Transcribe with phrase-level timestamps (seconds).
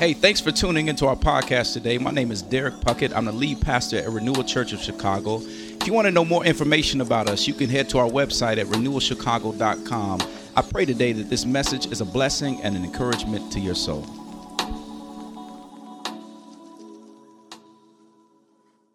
[0.00, 1.98] Hey, thanks for tuning into our podcast today.
[1.98, 3.14] My name is Derrick Puckett.
[3.14, 5.42] I'm the lead pastor at Renewal Church of Chicago.
[5.42, 8.56] If you want to know more information about us, you can head to our website
[8.56, 10.20] at renewalchicago.com.
[10.56, 14.06] I pray today that this message is a blessing and an encouragement to your soul.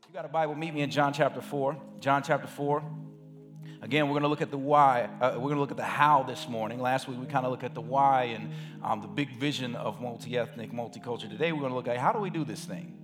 [0.07, 1.77] You got a Bible, meet me in John chapter 4.
[1.99, 2.83] John chapter 4.
[3.85, 5.07] Again, we're going to look at the why.
[5.21, 6.81] Uh, we're going to look at the how this morning.
[6.81, 8.49] Last week, we kind of looked at the why and
[8.83, 11.29] um, the big vision of multi ethnic, multicultural.
[11.29, 12.97] Today, we're going to look at how do we do this thing?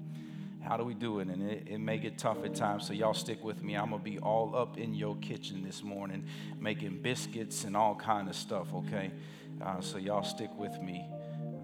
[0.63, 1.27] How do we do it?
[1.27, 3.75] And it, it may get tough at times, so y'all stick with me.
[3.75, 6.25] I'm going to be all up in your kitchen this morning,
[6.59, 9.11] making biscuits and all kind of stuff, okay?
[9.63, 11.05] Uh, so y'all stick with me,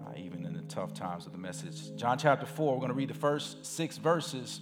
[0.06, 1.92] uh, even in the tough times of the message.
[1.96, 4.60] John chapter 4, we're going to read the first six verses.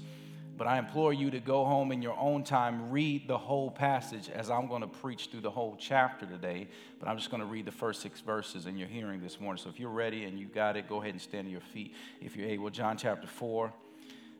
[0.56, 4.30] But I implore you to go home in your own time, read the whole passage
[4.30, 6.68] as I'm going to preach through the whole chapter today.
[6.98, 9.62] But I'm just going to read the first six verses in your hearing this morning.
[9.62, 11.94] So if you're ready and you got it, go ahead and stand to your feet
[12.22, 12.70] if you're able.
[12.70, 13.70] John chapter 4,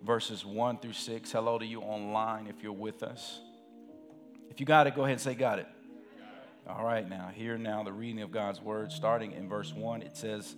[0.05, 1.32] verses 1 through 6.
[1.32, 3.40] Hello to you online if you're with us.
[4.51, 5.68] If you got it, go ahead and say, Got it.
[6.68, 10.02] All right, now, here now the reading of God's word, starting in verse 1.
[10.02, 10.57] It says,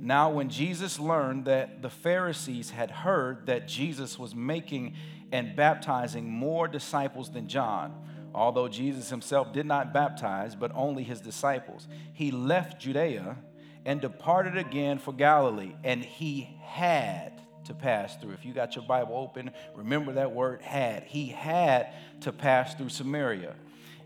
[0.00, 4.94] now, when Jesus learned that the Pharisees had heard that Jesus was making
[5.30, 7.94] and baptizing more disciples than John,
[8.34, 13.36] although Jesus himself did not baptize, but only his disciples, he left Judea
[13.84, 18.32] and departed again for Galilee, and he had to pass through.
[18.32, 21.04] If you got your Bible open, remember that word had.
[21.04, 23.54] He had to pass through Samaria.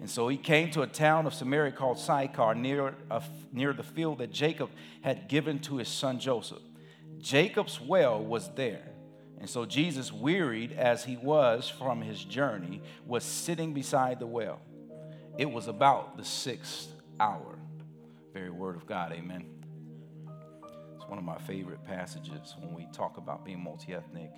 [0.04, 3.22] And so he came to a town of Samaria called Sychar, near, a,
[3.54, 4.68] near the field that Jacob
[5.00, 6.60] had given to his son Joseph.
[7.20, 8.82] Jacob's well was there.
[9.40, 14.60] And so Jesus, wearied as he was from his journey, was sitting beside the well.
[15.38, 17.58] It was about the sixth hour.
[18.34, 19.46] Very word of God, amen.
[20.96, 24.32] It's one of my favorite passages when we talk about being multi ethnic.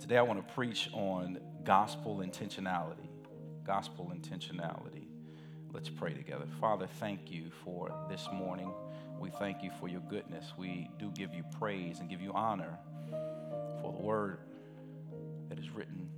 [0.00, 3.08] Today I want to preach on gospel intentionality
[3.68, 5.08] gospel intentionality.
[5.74, 6.46] Let's pray together.
[6.58, 8.72] Father, thank you for this morning.
[9.20, 10.54] We thank you for your goodness.
[10.56, 12.78] We do give you praise and give you honor
[13.82, 14.38] for the word
[15.50, 16.08] that is written,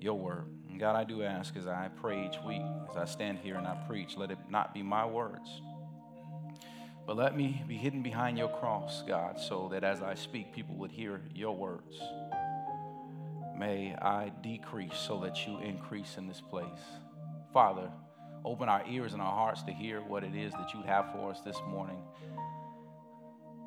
[0.00, 0.46] your word.
[0.70, 3.66] And God, I do ask as I pray each week, as I stand here and
[3.66, 5.60] I preach, let it not be my words,
[7.06, 10.76] but let me be hidden behind your cross, God, so that as I speak, people
[10.76, 12.00] would hear your words.
[13.58, 16.62] May I decrease so that you increase in this place.
[17.52, 17.90] Father,
[18.44, 21.32] open our ears and our hearts to hear what it is that you have for
[21.32, 21.98] us this morning.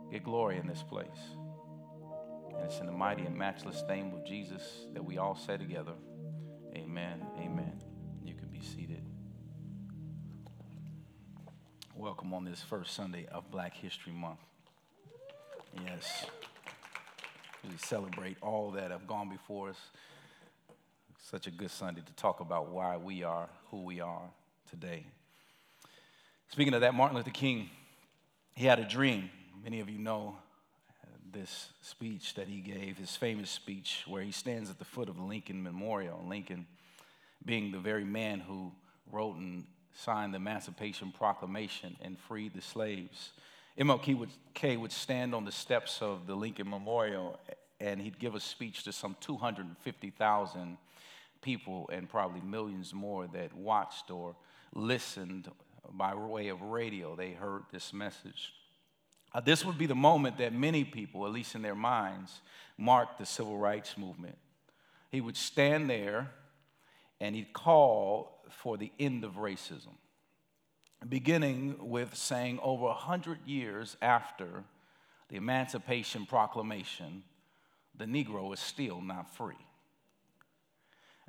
[0.10, 1.08] Get glory in this place.
[2.54, 4.64] And it's in the mighty and matchless name of Jesus
[4.94, 5.94] that we all say together,
[6.74, 7.26] Amen.
[7.38, 7.84] Amen.
[8.24, 9.04] You can be seated.
[11.98, 14.40] Welcome on this first Sunday of Black History Month.
[15.86, 16.28] Yes
[17.64, 19.80] we celebrate all that have gone before us.
[21.20, 24.30] Such a good Sunday to talk about why we are who we are
[24.70, 25.06] today.
[26.50, 27.70] Speaking of that, Martin Luther King,
[28.56, 29.30] he had a dream.
[29.64, 30.36] Many of you know
[31.32, 35.16] this speech that he gave, his famous speech, where he stands at the foot of
[35.16, 36.24] the Lincoln Memorial.
[36.28, 36.66] Lincoln
[37.46, 38.72] being the very man who
[39.12, 43.32] wrote and signed the Emancipation Proclamation and freed the slaves.
[43.80, 47.40] MLK would, K would stand on the steps of the Lincoln Memorial
[47.80, 50.78] and he'd give a speech to some 250,000
[51.42, 54.36] people and probably millions more that watched or
[54.76, 55.50] listened
[55.94, 57.16] by way of radio.
[57.16, 58.54] They heard this message.
[59.34, 62.42] Uh, this would be the moment that many people, at least in their minds,
[62.78, 64.38] marked the civil rights movement.
[65.10, 66.32] He would stand there
[67.20, 69.96] and he'd call for the end of racism
[71.08, 74.64] beginning with saying over 100 years after
[75.30, 77.24] the Emancipation Proclamation,
[77.98, 79.56] the Negro is still not free.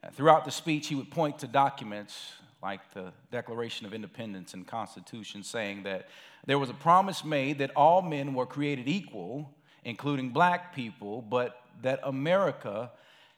[0.02, 4.66] Uh, throughout the speech, he would point to documents like the Declaration of Independence and
[4.66, 6.08] Constitution, saying that
[6.46, 9.50] there was a promise made that all men were created equal,
[9.84, 12.90] including black people, but that America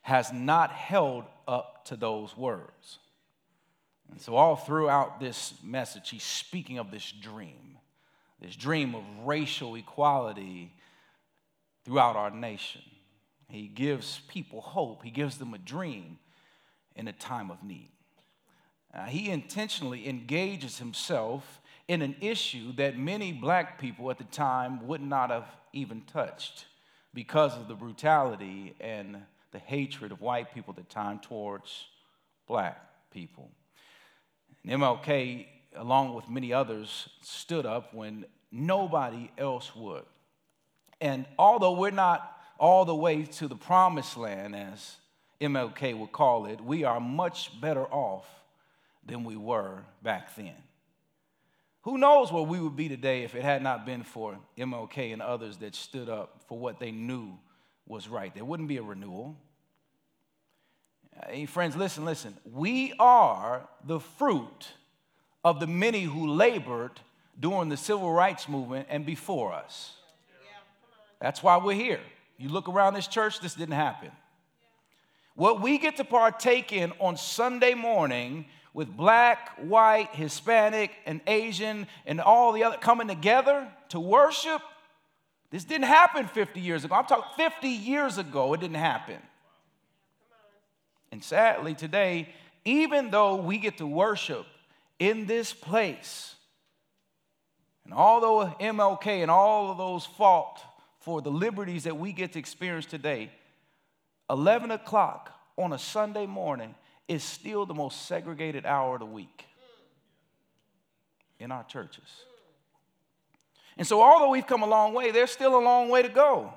[0.03, 2.99] has not held up to those words.
[4.11, 7.79] And so, all throughout this message, he's speaking of this dream,
[8.41, 10.73] this dream of racial equality
[11.85, 12.83] throughout our nation.
[13.49, 16.19] He gives people hope, he gives them a dream
[16.97, 17.91] in a time of need.
[18.93, 24.87] Uh, he intentionally engages himself in an issue that many black people at the time
[24.87, 26.67] would not have even touched
[27.13, 29.17] because of the brutality and
[29.53, 31.87] the hatred of white people at the time towards
[32.47, 32.81] black
[33.11, 33.51] people.
[34.67, 35.47] And MLK,
[35.77, 40.05] along with many others, stood up when nobody else would.
[41.01, 44.97] And although we're not all the way to the promised land, as
[45.41, 48.27] MLK would call it, we are much better off
[49.05, 50.55] than we were back then.
[51.83, 55.21] Who knows where we would be today if it had not been for MLK and
[55.21, 57.39] others that stood up for what they knew
[57.87, 58.35] was right?
[58.35, 59.37] There wouldn't be a renewal.
[61.29, 62.37] Hey, friends, listen, listen.
[62.53, 64.69] We are the fruit
[65.45, 67.01] of the many who labored
[67.39, 69.95] during the civil rights movement and before us.
[71.21, 72.01] That's why we're here.
[72.37, 74.11] You look around this church, this didn't happen.
[75.37, 81.87] What we get to partake in on Sunday morning with black, white, Hispanic, and Asian,
[82.07, 84.61] and all the other coming together to worship,
[85.51, 86.97] this didn't happen 50 years ago.
[86.97, 89.19] I'm talking 50 years ago, it didn't happen.
[91.15, 92.29] And sadly, today,
[92.65, 94.47] even though we get to worship
[94.99, 96.35] in this place,
[97.85, 100.61] and although MLK and all of those fought
[100.99, 103.31] for the liberties that we get to experience today,
[104.29, 106.75] 11 o'clock on a Sunday morning
[107.07, 109.45] is still the most segregated hour of the week
[111.39, 112.25] in our churches.
[113.77, 116.55] And so, although we've come a long way, there's still a long way to go.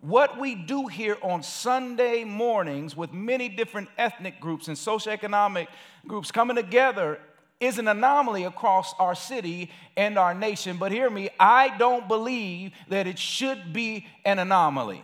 [0.00, 5.66] What we do here on Sunday mornings with many different ethnic groups and socioeconomic
[6.06, 7.18] groups coming together
[7.60, 10.76] is an anomaly across our city and our nation.
[10.76, 15.02] But hear me, I don't believe that it should be an anomaly.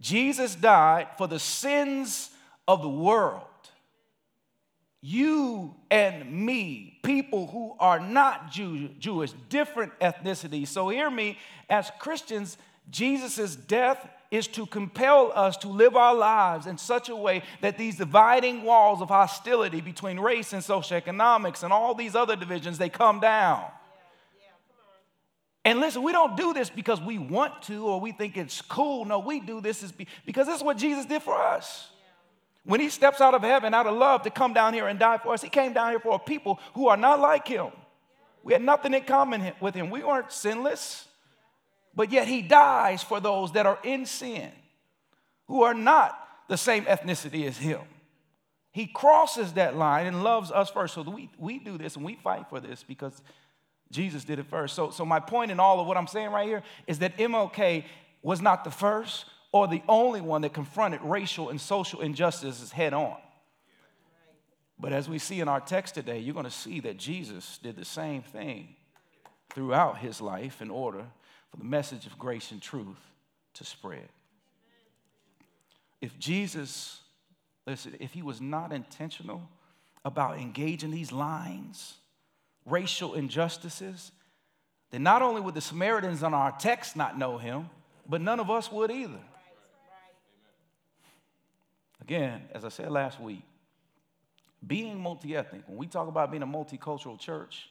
[0.00, 2.30] Jesus died for the sins
[2.66, 3.46] of the world.
[5.06, 10.68] You and me, people who are not Jew, Jewish, different ethnicities.
[10.68, 12.56] So, hear me, as Christians,
[12.90, 17.76] Jesus' death is to compel us to live our lives in such a way that
[17.76, 22.88] these dividing walls of hostility between race and socioeconomics and all these other divisions they
[22.88, 23.64] come down
[25.64, 29.06] and listen, we don't do this because we want to or we think it's cool.
[29.06, 29.92] No, we do this is
[30.26, 31.90] because this is what Jesus did for us.
[32.64, 35.18] When he steps out of heaven, out of love, to come down here and die
[35.18, 37.68] for us, he came down here for a people who are not like him.
[38.42, 39.90] We had nothing in common with him.
[39.90, 41.06] We weren't sinless,
[41.94, 44.50] but yet he dies for those that are in sin,
[45.46, 46.18] who are not
[46.48, 47.80] the same ethnicity as him.
[48.72, 50.94] He crosses that line and loves us first.
[50.94, 53.22] So we, we do this and we fight for this because
[53.90, 54.74] Jesus did it first.
[54.74, 57.84] So, so my point in all of what I'm saying right here is that MLK
[58.22, 62.92] was not the first or the only one that confronted racial and social injustices head
[62.92, 63.16] on.
[64.80, 67.76] But as we see in our text today, you're going to see that Jesus did
[67.76, 68.74] the same thing
[69.50, 71.04] throughout his life in order
[71.52, 72.98] for the message of grace and truth
[73.54, 74.08] to spread.
[76.00, 76.98] If Jesus,
[77.64, 79.48] listen, if he was not intentional
[80.04, 81.94] about engaging these lines,
[82.66, 84.10] racial injustices,
[84.90, 87.70] then not only would the Samaritans on our text not know him,
[88.08, 89.20] but none of us would either.
[92.04, 93.42] Again, as I said last week,
[94.66, 97.70] being multi ethnic, when we talk about being a multicultural church,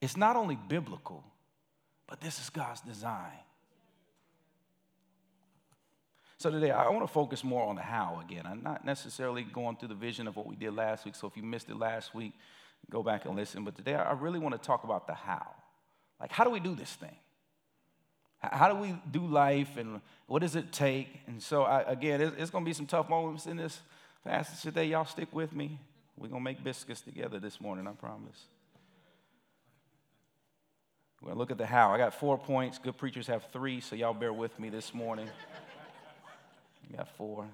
[0.00, 1.22] it's not only biblical,
[2.08, 3.38] but this is God's design.
[6.38, 8.46] So today, I want to focus more on the how again.
[8.46, 11.14] I'm not necessarily going through the vision of what we did last week.
[11.14, 12.32] So if you missed it last week,
[12.90, 13.64] go back and listen.
[13.64, 15.46] But today, I really want to talk about the how.
[16.18, 17.16] Like, how do we do this thing?
[18.42, 21.08] How do we do life and what does it take?
[21.28, 23.80] And so, I, again, it's, it's going to be some tough moments in this
[24.24, 24.86] passage today.
[24.86, 25.78] Y'all stick with me.
[26.16, 28.46] We're going to make biscuits together this morning, I promise.
[31.20, 31.90] We're going to look at the how.
[31.92, 32.78] I got four points.
[32.78, 35.28] Good preachers have three, so y'all bear with me this morning.
[36.90, 37.46] We got four.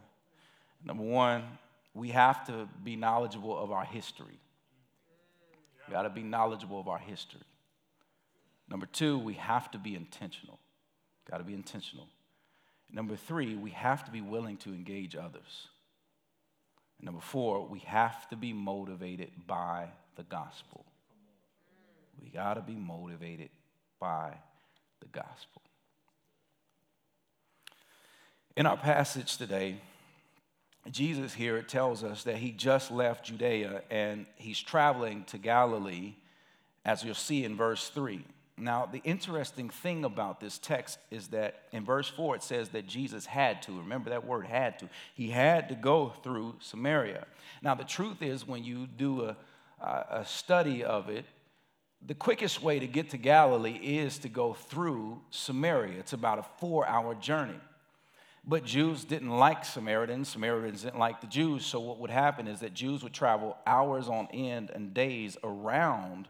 [0.83, 1.45] Number one,
[1.93, 4.41] we have to be knowledgeable of our history.
[5.87, 7.43] We got to be knowledgeable of our history.
[8.71, 10.59] Number two, we have to be intentional.
[11.31, 12.09] Got to be intentional.
[12.91, 15.69] Number three, we have to be willing to engage others.
[17.01, 20.85] number four, we have to be motivated by the gospel.
[22.21, 23.51] We got to be motivated
[24.01, 24.33] by
[25.01, 25.63] the gospel.
[28.57, 29.77] In our passage today,
[30.91, 36.15] Jesus here, tells us that he just left Judea and he's traveling to Galilee,
[36.85, 38.25] as you'll see in verse 3.
[38.61, 42.87] Now, the interesting thing about this text is that in verse 4 it says that
[42.87, 43.79] Jesus had to.
[43.79, 44.89] Remember that word had to.
[45.15, 47.27] He had to go through Samaria.
[47.63, 49.37] Now, the truth is, when you do a,
[49.81, 51.25] a study of it,
[52.07, 55.99] the quickest way to get to Galilee is to go through Samaria.
[55.99, 57.59] It's about a four hour journey.
[58.47, 60.29] But Jews didn't like Samaritans.
[60.29, 61.67] Samaritans didn't like the Jews.
[61.67, 66.29] So, what would happen is that Jews would travel hours on end and days around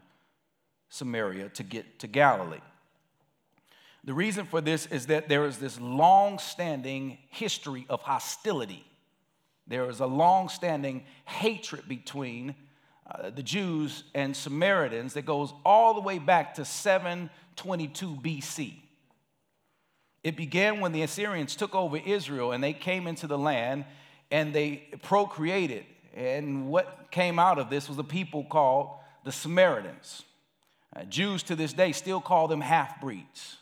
[0.89, 2.61] Samaria to get to Galilee.
[4.03, 8.85] The reason for this is that there is this long standing history of hostility.
[9.67, 12.55] There is a long standing hatred between
[13.09, 18.75] uh, the Jews and Samaritans that goes all the way back to 722 BC.
[20.23, 23.85] It began when the Assyrians took over Israel and they came into the land
[24.31, 25.85] and they procreated.
[26.15, 28.89] And what came out of this was a people called
[29.23, 30.23] the Samaritans.
[30.99, 33.57] Uh, Jews to this day still call them half breeds.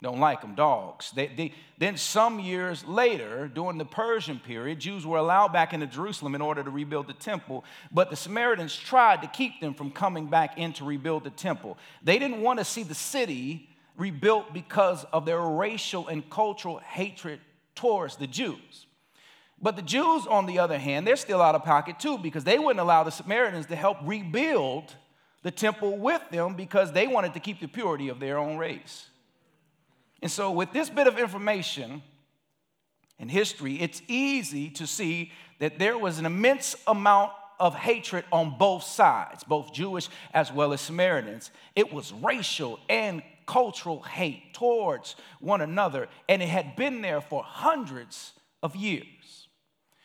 [0.00, 1.10] Don't like them, dogs.
[1.10, 5.88] They, they, then, some years later, during the Persian period, Jews were allowed back into
[5.88, 9.90] Jerusalem in order to rebuild the temple, but the Samaritans tried to keep them from
[9.90, 11.76] coming back in to rebuild the temple.
[12.04, 17.40] They didn't want to see the city rebuilt because of their racial and cultural hatred
[17.74, 18.86] towards the Jews.
[19.60, 22.60] But the Jews, on the other hand, they're still out of pocket too because they
[22.60, 24.94] wouldn't allow the Samaritans to help rebuild
[25.42, 29.08] the temple with them because they wanted to keep the purity of their own race.
[30.20, 32.02] And so, with this bit of information
[33.18, 38.56] and history, it's easy to see that there was an immense amount of hatred on
[38.58, 41.50] both sides, both Jewish as well as Samaritans.
[41.74, 47.42] It was racial and cultural hate towards one another, and it had been there for
[47.42, 49.48] hundreds of years.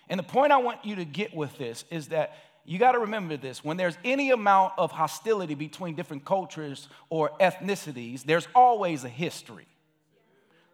[0.10, 2.36] And the point I want you to get with this is that
[2.66, 7.32] you got to remember this when there's any amount of hostility between different cultures or
[7.40, 9.68] ethnicities, there's always a history.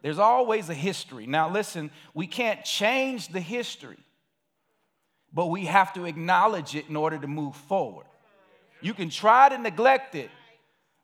[0.02, 1.26] There's always a history.
[1.26, 3.98] Now, listen, we can't change the history,
[5.32, 8.06] but we have to acknowledge it in order to move forward.
[8.80, 10.30] You can try to neglect it,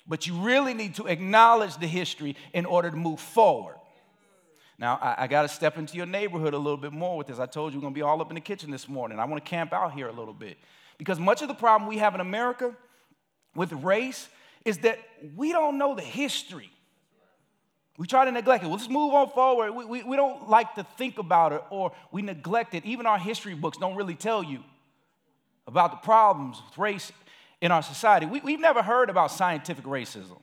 [0.07, 3.77] but you really need to acknowledge the history in order to move forward.
[4.79, 7.39] Now, I, I got to step into your neighborhood a little bit more with this.
[7.39, 9.19] I told you we're going to be all up in the kitchen this morning.
[9.19, 10.59] I want to camp out here a little bit.
[10.99, 12.75] Because much of the problem we have in America
[13.55, 14.29] with race
[14.65, 14.99] is that
[15.37, 16.71] we don't know the history.
[17.99, 18.67] We try to neglect it.
[18.67, 19.73] Well, let's move on forward.
[19.73, 22.85] We, we, we don't like to think about it or we neglect it.
[22.85, 24.63] Even our history books don't really tell you
[25.67, 27.11] about the problems with race
[27.61, 28.27] in our society.
[28.27, 30.41] We, we've never heard about scientific racism.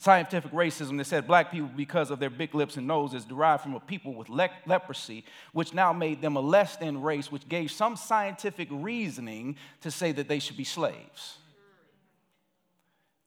[0.00, 3.74] Scientific racism that said black people, because of their big lips and noses, derived from
[3.74, 7.70] a people with le- leprosy, which now made them a less than race, which gave
[7.70, 11.38] some scientific reasoning to say that they should be slaves.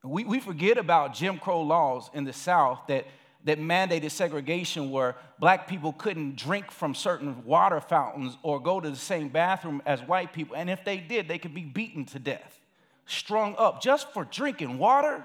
[0.02, 3.06] We, we forget about Jim Crow laws in the South that
[3.44, 8.88] that mandated segregation where black people couldn't drink from certain water fountains or go to
[8.88, 10.54] the same bathroom as white people.
[10.56, 12.60] And if they did, they could be beaten to death,
[13.06, 15.24] strung up just for drinking water.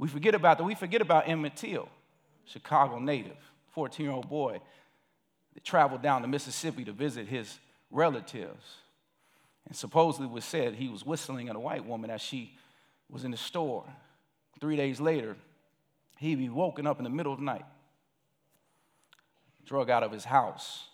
[0.00, 0.64] We forget about that.
[0.64, 1.86] We forget about Emmett Till,
[2.46, 3.36] Chicago native,
[3.74, 4.58] 14 year old boy
[5.52, 7.58] that traveled down to Mississippi to visit his
[7.90, 8.76] relatives.
[9.66, 12.56] And supposedly was said he was whistling at a white woman as she
[13.10, 13.84] was in the store.
[14.58, 15.36] Three days later,
[16.16, 17.66] he'd be woken up in the middle of the night,
[19.66, 20.84] drug out of his house,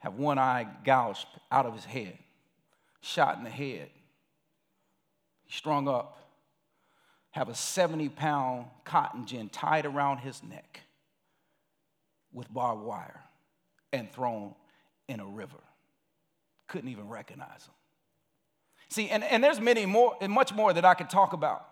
[0.00, 2.16] have one eye gouged out of his head,
[3.02, 3.90] shot in the head,
[5.50, 6.17] strung up,
[7.38, 10.80] have a 70 pound cotton gin tied around his neck
[12.32, 13.20] with barbed wire
[13.92, 14.54] and thrown
[15.08, 15.60] in a river.
[16.66, 17.74] Couldn't even recognize him.
[18.90, 21.64] See, and, and there's many more, and much more that I could talk about.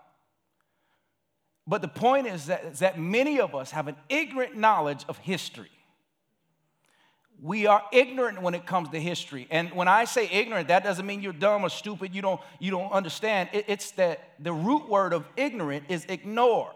[1.66, 5.18] But the point is that, is that many of us have an ignorant knowledge of
[5.18, 5.70] history.
[7.42, 9.46] We are ignorant when it comes to history.
[9.50, 12.70] And when I say ignorant, that doesn't mean you're dumb or stupid, you don't, you
[12.70, 13.50] don't understand.
[13.52, 16.72] It, it's that the root word of ignorant is ignore.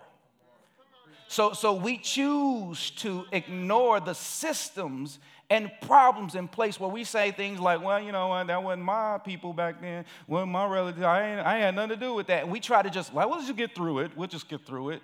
[1.28, 7.30] So, so we choose to ignore the systems and problems in place where we say
[7.30, 11.30] things like, well, you know, that wasn't my people back then, wasn't my relatives, I,
[11.30, 12.42] ain't, I had nothing to do with that.
[12.42, 14.12] And we try to just, well, let's just get through it.
[14.16, 15.02] We'll just get through it.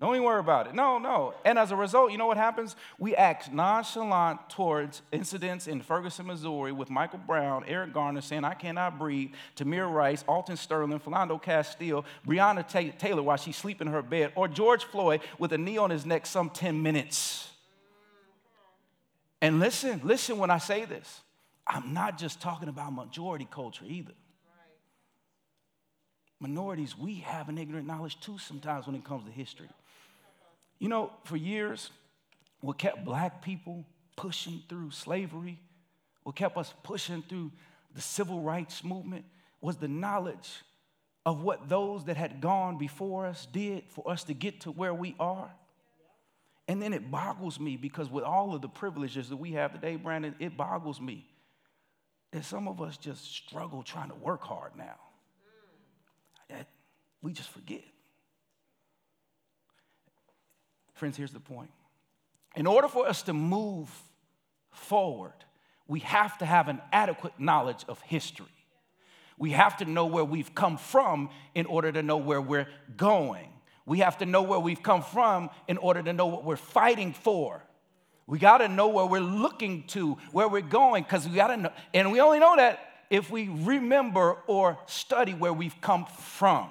[0.00, 0.74] Don't even worry about it.
[0.74, 1.34] No, no.
[1.44, 2.74] And as a result, you know what happens?
[2.98, 8.54] We act nonchalant towards incidents in Ferguson, Missouri with Michael Brown, Eric Garner saying, I
[8.54, 12.66] cannot breathe, Tamir Rice, Alton Sterling, Philando Castile, Breonna
[12.98, 16.06] Taylor while she's sleeping in her bed, or George Floyd with a knee on his
[16.06, 17.50] neck some 10 minutes.
[19.42, 21.20] And listen, listen when I say this.
[21.66, 24.14] I'm not just talking about majority culture either.
[26.40, 29.68] Minorities, we have an ignorant knowledge too sometimes when it comes to history.
[30.80, 31.90] You know, for years,
[32.60, 33.84] what kept black people
[34.16, 35.60] pushing through slavery,
[36.24, 37.52] what kept us pushing through
[37.94, 39.24] the civil rights movement
[39.60, 40.62] was the knowledge
[41.24, 44.94] of what those that had gone before us did for us to get to where
[44.94, 45.50] we are.
[46.66, 49.96] And then it boggles me because with all of the privileges that we have today,
[49.96, 51.26] Brandon, it boggles me
[52.30, 54.96] that some of us just struggle trying to work hard now.
[57.22, 57.82] We just forget.
[61.00, 61.70] Friends, here's the point.
[62.54, 63.88] In order for us to move
[64.70, 65.32] forward,
[65.88, 68.44] we have to have an adequate knowledge of history.
[69.38, 73.48] We have to know where we've come from in order to know where we're going.
[73.86, 77.14] We have to know where we've come from in order to know what we're fighting
[77.14, 77.64] for.
[78.26, 81.56] We got to know where we're looking to, where we're going, because we got to
[81.56, 81.72] know.
[81.94, 82.78] And we only know that
[83.08, 86.68] if we remember or study where we've come from.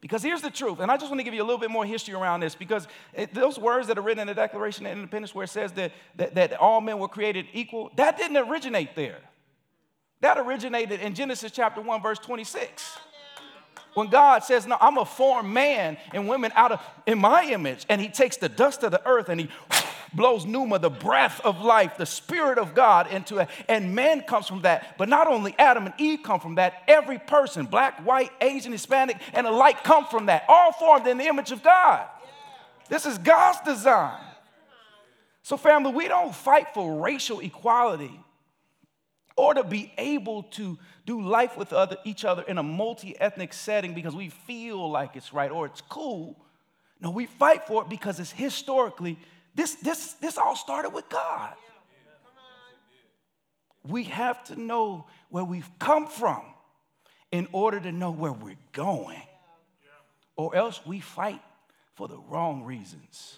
[0.00, 1.84] Because here's the truth, and I just want to give you a little bit more
[1.84, 5.34] history around this because it, those words that are written in the Declaration of Independence,
[5.34, 9.18] where it says that, that, that all men were created equal, that didn't originate there.
[10.22, 12.98] That originated in Genesis chapter 1, verse 26.
[13.94, 17.84] When God says, No, I'm a formed man and women out of in my image,
[17.88, 19.48] and he takes the dust of the earth and he
[20.12, 24.46] blows pneuma, the breath of life, the spirit of God into it, and man comes
[24.46, 24.96] from that.
[24.98, 29.16] But not only Adam and Eve come from that, every person, black, white, Asian, Hispanic,
[29.32, 32.06] and alike come from that, all formed in the image of God.
[32.88, 34.20] This is God's design.
[35.42, 38.20] So, family, we don't fight for racial equality
[39.36, 43.52] or to be able to do life with other, each other in a multi ethnic
[43.52, 46.36] setting because we feel like it's right or it's cool.
[47.00, 49.18] No, we fight for it because it's historically,
[49.60, 51.52] this, this, this all started with God.
[53.86, 56.42] We have to know where we've come from
[57.30, 59.20] in order to know where we're going,
[60.34, 61.42] or else we fight
[61.92, 63.36] for the wrong reasons.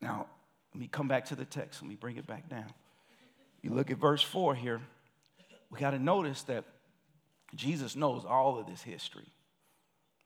[0.00, 0.28] Now,
[0.72, 1.82] let me come back to the text.
[1.82, 2.72] Let me bring it back down.
[3.60, 4.80] You look at verse 4 here,
[5.70, 6.64] we got to notice that
[7.54, 9.26] Jesus knows all of this history.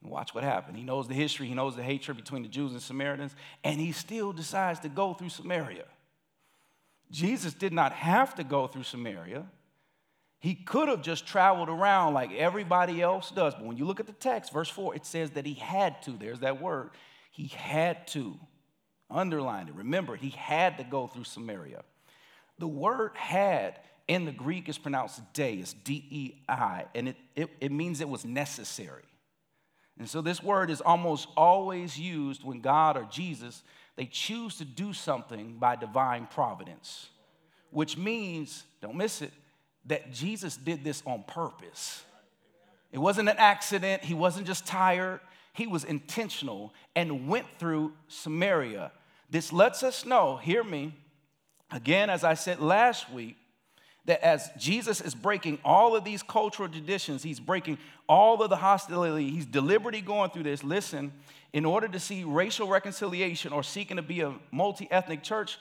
[0.03, 0.77] Watch what happened.
[0.77, 3.93] He knows the history, he knows the hatred between the Jews and Samaritans, and he
[3.93, 5.85] still decides to go through Samaria.
[7.11, 9.47] Jesus did not have to go through Samaria.
[10.41, 13.55] He could have just traveled around like everybody else does.
[13.55, 16.13] But when you look at the text, verse 4, it says that he had to.
[16.13, 16.91] There's that word.
[17.33, 18.39] He had to.
[19.11, 19.75] Underline it.
[19.75, 21.83] Remember, he had to go through Samaria.
[22.59, 27.17] The word had in the Greek is pronounced dei, it's D E I, and it,
[27.35, 29.05] it, it means it was necessary.
[29.99, 33.63] And so this word is almost always used when God or Jesus
[33.97, 37.09] they choose to do something by divine providence,
[37.71, 39.33] which means, don't miss it,
[39.87, 42.05] that Jesus did this on purpose.
[42.93, 45.19] It wasn't an accident, he wasn't just tired,
[45.53, 48.93] he was intentional and went through Samaria.
[49.29, 50.95] This lets us know, hear me,
[51.71, 53.37] Again, as I said last week,
[54.09, 57.77] that as Jesus is breaking all of these cultural traditions, he's breaking
[58.09, 60.65] all of the hostility, he's deliberately going through this.
[60.65, 61.13] Listen,
[61.53, 65.59] in order to see racial reconciliation or seeking to be a multi ethnic church,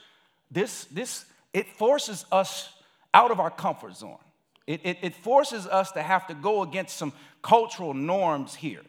[0.50, 2.70] this, this, it forces us
[3.12, 4.16] out of our comfort zone.
[4.66, 8.80] It, it, it forces us to have to go against some cultural norms here.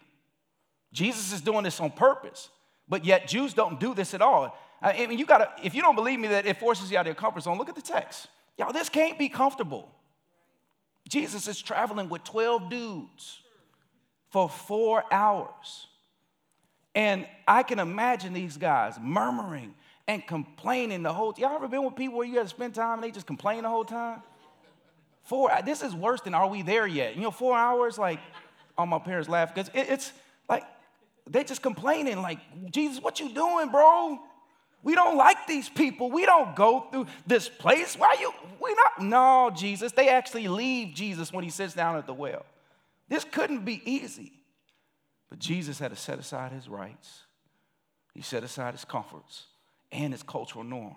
[0.93, 2.47] Jesus is doing this on purpose,
[2.87, 4.57] but yet Jews don't do this at all.
[4.81, 7.07] I mean, you gotta, if you don't believe me that it forces you out of
[7.07, 8.27] your comfort zone, look at the text.
[8.59, 9.89] Y'all, this can't be comfortable.
[11.07, 13.39] Jesus is traveling with 12 dudes
[14.31, 15.87] for four hours.
[16.93, 19.73] And I can imagine these guys murmuring
[20.09, 21.43] and complaining the whole time.
[21.43, 23.69] Y'all ever been with people where you to spend time and they just complain the
[23.69, 24.21] whole time?
[25.23, 27.15] Four, uh, this is worse than are we there yet?
[27.15, 28.19] You know, four hours, like,
[28.77, 30.11] all my parents laugh because it, it's
[30.49, 30.63] like
[31.25, 32.39] they just complaining, like,
[32.71, 34.19] Jesus, what you doing, bro?
[34.83, 36.09] We don't like these people.
[36.09, 37.95] We don't go through this place.
[37.97, 38.31] Why you?
[38.61, 39.01] We not.
[39.01, 39.91] No, Jesus.
[39.91, 42.45] They actually leave Jesus when he sits down at the well.
[43.09, 44.31] This couldn't be easy.
[45.29, 47.23] But Jesus had to set aside his rights.
[48.13, 49.45] He set aside his comforts
[49.91, 50.95] and his cultural norm.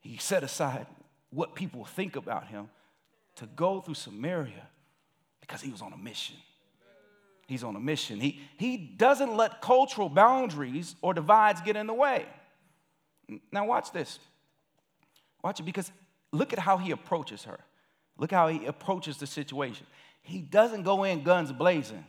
[0.00, 0.86] He set aside
[1.30, 2.68] what people think about him
[3.36, 4.68] to go through Samaria
[5.40, 6.36] because he was on a mission.
[7.46, 8.18] He's on a mission.
[8.18, 12.26] He, he doesn't let cultural boundaries or divides get in the way.
[13.50, 14.18] Now, watch this.
[15.42, 15.90] Watch it because
[16.32, 17.58] look at how he approaches her.
[18.18, 19.86] Look how he approaches the situation.
[20.22, 22.04] He doesn't go in guns blazing.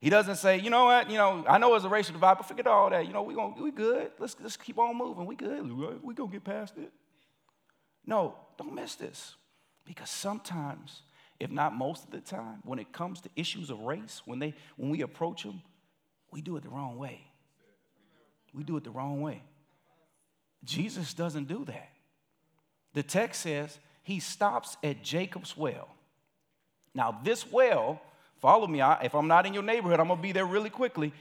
[0.00, 2.46] He doesn't say, you know what, you know, I know it's a racial divide, but
[2.46, 3.06] forget all that.
[3.06, 4.10] You know, we going we good.
[4.18, 5.26] Let's let's keep on moving.
[5.26, 5.70] We good.
[6.02, 6.90] We gonna get past it.
[8.04, 9.36] No, don't miss this.
[9.84, 11.02] Because sometimes
[11.42, 14.54] if not most of the time, when it comes to issues of race, when, they,
[14.76, 15.60] when we approach them,
[16.30, 17.20] we do it the wrong way.
[18.54, 19.42] We do it the wrong way.
[20.64, 21.90] Jesus doesn't do that.
[22.94, 25.88] The text says he stops at Jacob's well.
[26.94, 28.00] Now, this well,
[28.40, 31.12] follow me, if I'm not in your neighborhood, I'm gonna be there really quickly.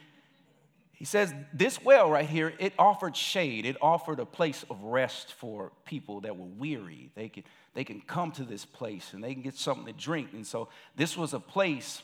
[0.94, 3.66] He says, This well right here, it offered shade.
[3.66, 7.12] It offered a place of rest for people that were weary.
[7.16, 10.30] They could, they can come to this place and they can get something to drink.
[10.34, 12.04] And so this was a place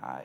[0.00, 0.20] Uh,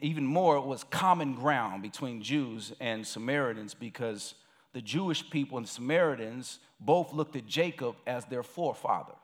[0.00, 4.34] even more, it was common ground between Jews and Samaritans because
[4.72, 9.14] the Jewish people and Samaritans both looked at Jacob as their forefather.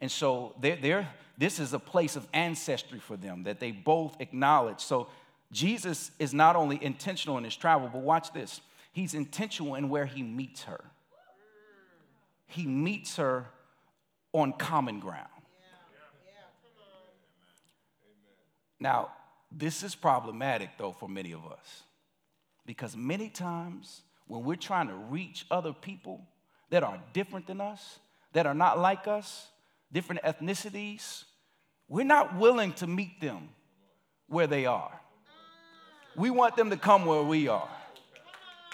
[0.00, 4.20] And so they're, they're, this is a place of ancestry for them that they both
[4.20, 4.80] acknowledge.
[4.80, 5.08] So
[5.50, 8.60] Jesus is not only intentional in his travel, but watch this.
[8.92, 10.84] He's intentional in where he meets her.
[12.46, 13.46] He meets her
[14.32, 15.28] on common ground.
[18.78, 19.10] Now,
[19.50, 21.84] this is problematic though for many of us
[22.66, 24.02] because many times
[24.34, 26.20] when we're trying to reach other people
[26.70, 28.00] that are different than us,
[28.32, 29.46] that are not like us,
[29.92, 31.22] different ethnicities,
[31.88, 33.50] we're not willing to meet them
[34.26, 35.00] where they are.
[36.16, 37.68] We want them to come where we are.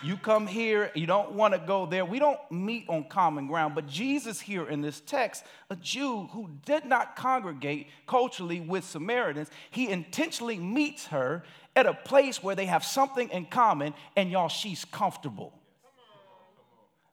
[0.03, 2.05] You come here, you don't want to go there.
[2.07, 3.75] We don't meet on common ground.
[3.75, 9.51] But Jesus, here in this text, a Jew who did not congregate culturally with Samaritans,
[9.71, 11.43] he intentionally meets her
[11.77, 15.53] at a place where they have something in common, and y'all, she's comfortable.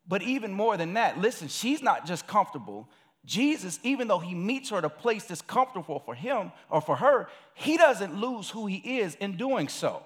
[0.08, 2.88] But even more than that, listen, she's not just comfortable.
[3.26, 6.96] Jesus, even though he meets her at a place that's comfortable for him or for
[6.96, 10.02] her, he doesn't lose who he is in doing so.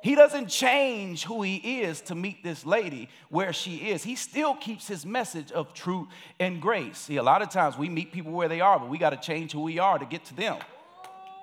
[0.00, 4.04] He doesn't change who he is to meet this lady where she is.
[4.04, 6.06] He still keeps his message of truth
[6.38, 6.98] and grace.
[6.98, 9.16] See, a lot of times we meet people where they are, but we got to
[9.16, 10.58] change who we are to get to them.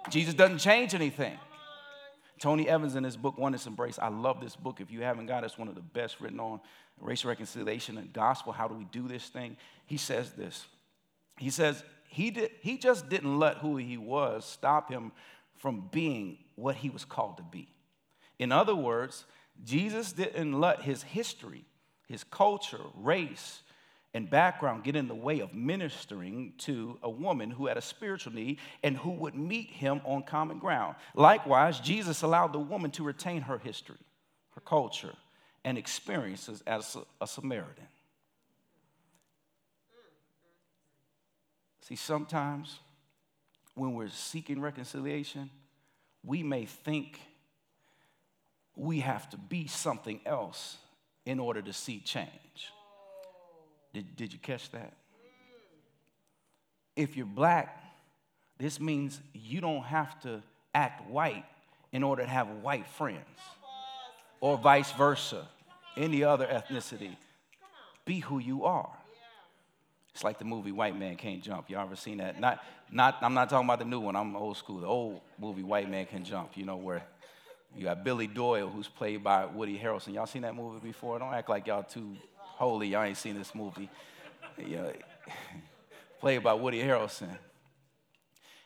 [0.09, 1.37] Jesus doesn't change anything.
[2.39, 4.79] Tony Evans in his book, Oneness Embrace, I love this book.
[4.79, 6.59] If you haven't got it, it's one of the best written on
[6.99, 8.53] racial reconciliation and gospel.
[8.53, 9.57] How do we do this thing?
[9.85, 10.65] He says this.
[11.37, 15.11] He says, he, did, he just didn't let who he was stop him
[15.57, 17.67] from being what he was called to be.
[18.39, 19.25] In other words,
[19.63, 21.65] Jesus didn't let his history,
[22.07, 23.61] his culture, race,
[24.13, 28.33] and background get in the way of ministering to a woman who had a spiritual
[28.33, 30.95] need and who would meet him on common ground.
[31.15, 33.97] Likewise, Jesus allowed the woman to retain her history,
[34.51, 35.13] her culture,
[35.65, 37.87] and experiences as a Samaritan.
[41.81, 42.79] See, sometimes
[43.75, 45.49] when we're seeking reconciliation,
[46.23, 47.19] we may think
[48.75, 50.77] we have to be something else
[51.25, 52.29] in order to see change.
[53.93, 54.93] Did, did you catch that?
[56.95, 57.81] If you're black,
[58.57, 60.41] this means you don't have to
[60.73, 61.45] act white
[61.91, 63.39] in order to have white friends,
[64.41, 65.47] or vice versa,
[65.95, 67.15] any other ethnicity.
[68.03, 68.91] Be who you are.
[70.13, 71.69] It's like the movie White Man Can't Jump.
[71.69, 72.39] Y'all ever seen that?
[72.39, 74.15] Not, not, I'm not talking about the new one.
[74.15, 74.79] I'm old school.
[74.79, 76.51] The old movie White Man Can Jump.
[76.55, 77.03] You know where
[77.75, 80.13] you got Billy Doyle, who's played by Woody Harrelson.
[80.13, 81.19] Y'all seen that movie before?
[81.19, 82.87] Don't act like y'all too holy.
[82.87, 83.89] Y'all ain't seen this movie.
[86.21, 87.37] Played by Woody Harrelson.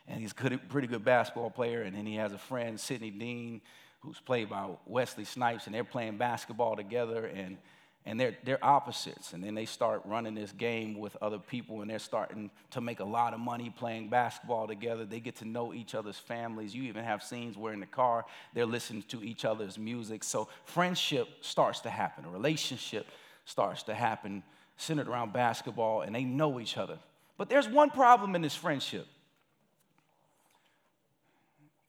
[0.06, 1.82] And he's a pretty good basketball player.
[1.82, 3.60] And then he has a friend, Sidney Deane,
[4.00, 5.66] who's played by Wesley Snipes.
[5.66, 7.26] And they're playing basketball together.
[7.26, 7.58] And
[8.06, 9.32] and they're, they're opposites.
[9.32, 13.00] And then they start running this game with other people, and they're starting to make
[13.00, 15.04] a lot of money playing basketball together.
[15.04, 16.74] They get to know each other's families.
[16.74, 20.24] You even have scenes where in the car they're listening to each other's music.
[20.24, 23.06] So friendship starts to happen, a relationship
[23.44, 24.42] starts to happen
[24.76, 26.98] centered around basketball, and they know each other.
[27.36, 29.06] But there's one problem in this friendship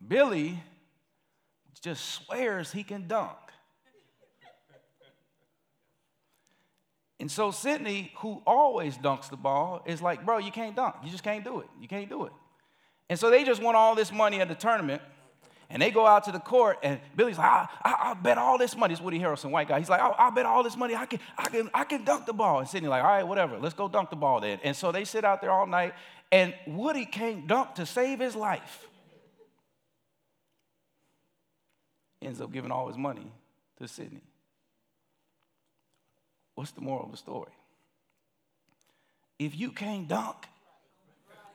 [0.06, 0.62] Billy
[1.82, 3.38] just swears he can dunk.
[7.22, 10.96] And so Sidney, who always dunks the ball, is like, bro, you can't dunk.
[11.04, 11.68] You just can't do it.
[11.80, 12.32] You can't do it.
[13.10, 15.04] And so they just won all this money at the tournament.
[15.70, 18.58] And they go out to the court, and Billy's like, I, I, I bet all
[18.58, 18.94] this money.
[18.94, 19.80] It's Woody Harrelson, white guy.
[19.80, 20.96] He's like, oh, "I'll bet all this money.
[20.96, 22.60] I can, I, can, I can dunk the ball.
[22.60, 23.58] And Sidney like, all right, whatever.
[23.60, 24.60] Let's go dunk the ball then.
[24.64, 25.94] And so they sit out there all night,
[26.32, 28.88] and Woody can't dunk to save his life.
[32.22, 33.32] Ends up giving all his money
[33.80, 34.24] to Sidney.
[36.62, 37.50] What's the moral of the story?
[39.40, 40.36] If you can't dunk,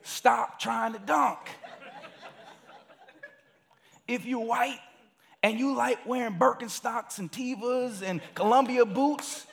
[0.03, 1.39] stop trying to dunk.
[4.09, 4.81] If you're white
[5.45, 9.47] and you like wearing Birkenstocks and Tevas and Columbia boots,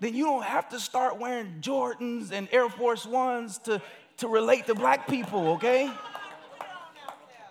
[0.00, 3.82] then you don't have to start wearing Jordans and Air Force Ones to,
[4.16, 5.92] to relate to black people, okay?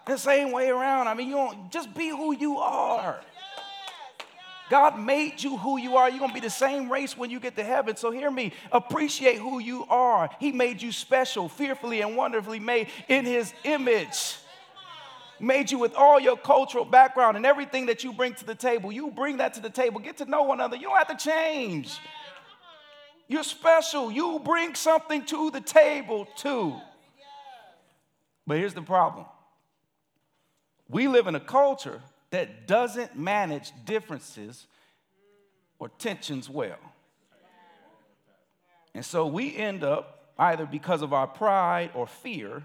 [0.07, 1.07] The same way around.
[1.07, 3.19] I mean, you don't just be who you are.
[4.69, 6.09] God made you who you are.
[6.09, 7.95] You're going to be the same race when you get to heaven.
[7.95, 8.53] So hear me.
[8.71, 10.29] Appreciate who you are.
[10.39, 14.37] He made you special, fearfully and wonderfully made in his image.
[15.39, 18.91] Made you with all your cultural background and everything that you bring to the table.
[18.91, 19.99] You bring that to the table.
[19.99, 20.77] Get to know one another.
[20.77, 21.99] You don't have to change.
[23.27, 24.11] You're special.
[24.11, 26.75] You bring something to the table too.
[28.47, 29.25] But here's the problem
[30.87, 32.01] We live in a culture
[32.33, 34.65] that doesn't manage differences
[35.77, 36.79] or tensions well.
[38.95, 42.63] And so we end up, either because of our pride or fear,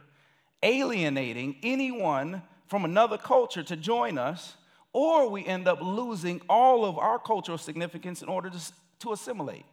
[0.63, 4.57] alienating anyone from another culture to join us,
[4.95, 8.59] or we end up losing all of our cultural significance in order to,
[9.01, 9.67] to assimilate.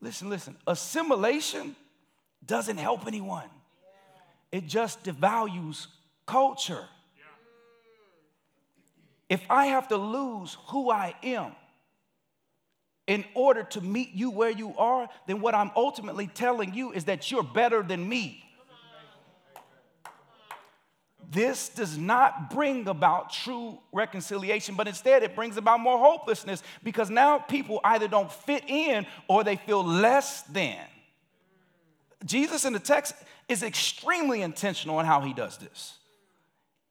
[0.00, 1.76] Listen, listen, assimilation
[2.46, 3.50] doesn't help anyone,
[4.50, 5.88] it just devalues
[6.24, 6.86] culture.
[9.28, 11.52] If I have to lose who I am
[13.06, 17.04] in order to meet you where you are, then what I'm ultimately telling you is
[17.04, 18.44] that you're better than me.
[21.30, 27.10] This does not bring about true reconciliation, but instead it brings about more hopelessness because
[27.10, 30.78] now people either don't fit in or they feel less than.
[32.24, 33.14] Jesus in the text
[33.46, 35.97] is extremely intentional in how he does this.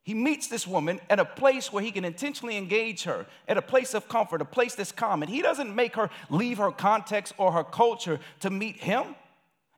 [0.07, 3.61] He meets this woman at a place where he can intentionally engage her, at a
[3.61, 5.27] place of comfort, a place that's common.
[5.27, 9.03] He doesn't make her leave her context or her culture to meet him.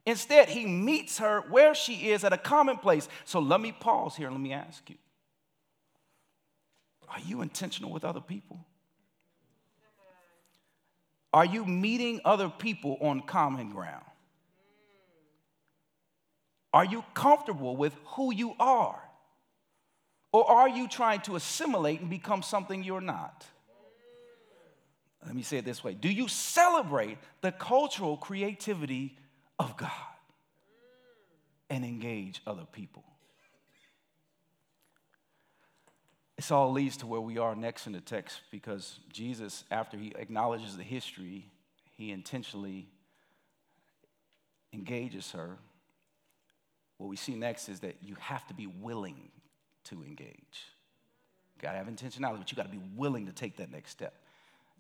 [0.06, 3.10] Instead, he meets her where she is at a common place.
[3.26, 4.98] So let me pause here and let me ask you
[7.08, 8.64] Are you intentional with other people?
[11.34, 14.06] Are you meeting other people on common ground?
[16.72, 19.09] Are you comfortable with who you are?
[20.32, 23.46] Or are you trying to assimilate and become something you're not?
[25.26, 29.18] Let me say it this way Do you celebrate the cultural creativity
[29.58, 29.92] of God
[31.70, 33.04] and engage other people?
[36.38, 40.14] This all leads to where we are next in the text because Jesus, after he
[40.16, 41.52] acknowledges the history,
[41.98, 42.88] he intentionally
[44.72, 45.58] engages her.
[46.98, 49.32] What we see next is that you have to be willing
[49.90, 50.66] to engage.
[51.56, 54.14] You gotta have intentionality, but you gotta be willing to take that next step.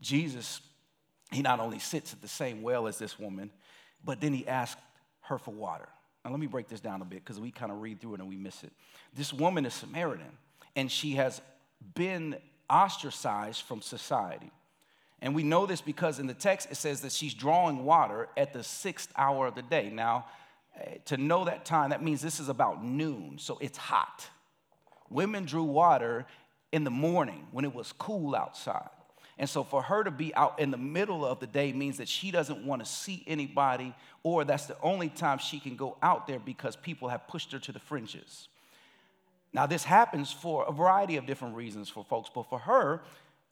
[0.01, 0.61] Jesus,
[1.31, 3.51] he not only sits at the same well as this woman,
[4.03, 4.79] but then he asked
[5.21, 5.89] her for water.
[6.23, 8.19] Now, let me break this down a bit because we kind of read through it
[8.19, 8.71] and we miss it.
[9.13, 10.37] This woman is Samaritan,
[10.75, 11.41] and she has
[11.95, 12.37] been
[12.69, 14.51] ostracized from society.
[15.21, 18.53] And we know this because in the text it says that she's drawing water at
[18.53, 19.89] the sixth hour of the day.
[19.89, 20.27] Now,
[20.79, 24.29] eh, to know that time, that means this is about noon, so it's hot
[25.09, 26.25] women drew water
[26.71, 28.89] in the morning when it was cool outside.
[29.37, 32.09] And so for her to be out in the middle of the day means that
[32.09, 36.27] she doesn't want to see anybody, or that's the only time she can go out
[36.27, 38.49] there because people have pushed her to the fringes.
[39.53, 43.01] Now, this happens for a variety of different reasons for folks, but for her,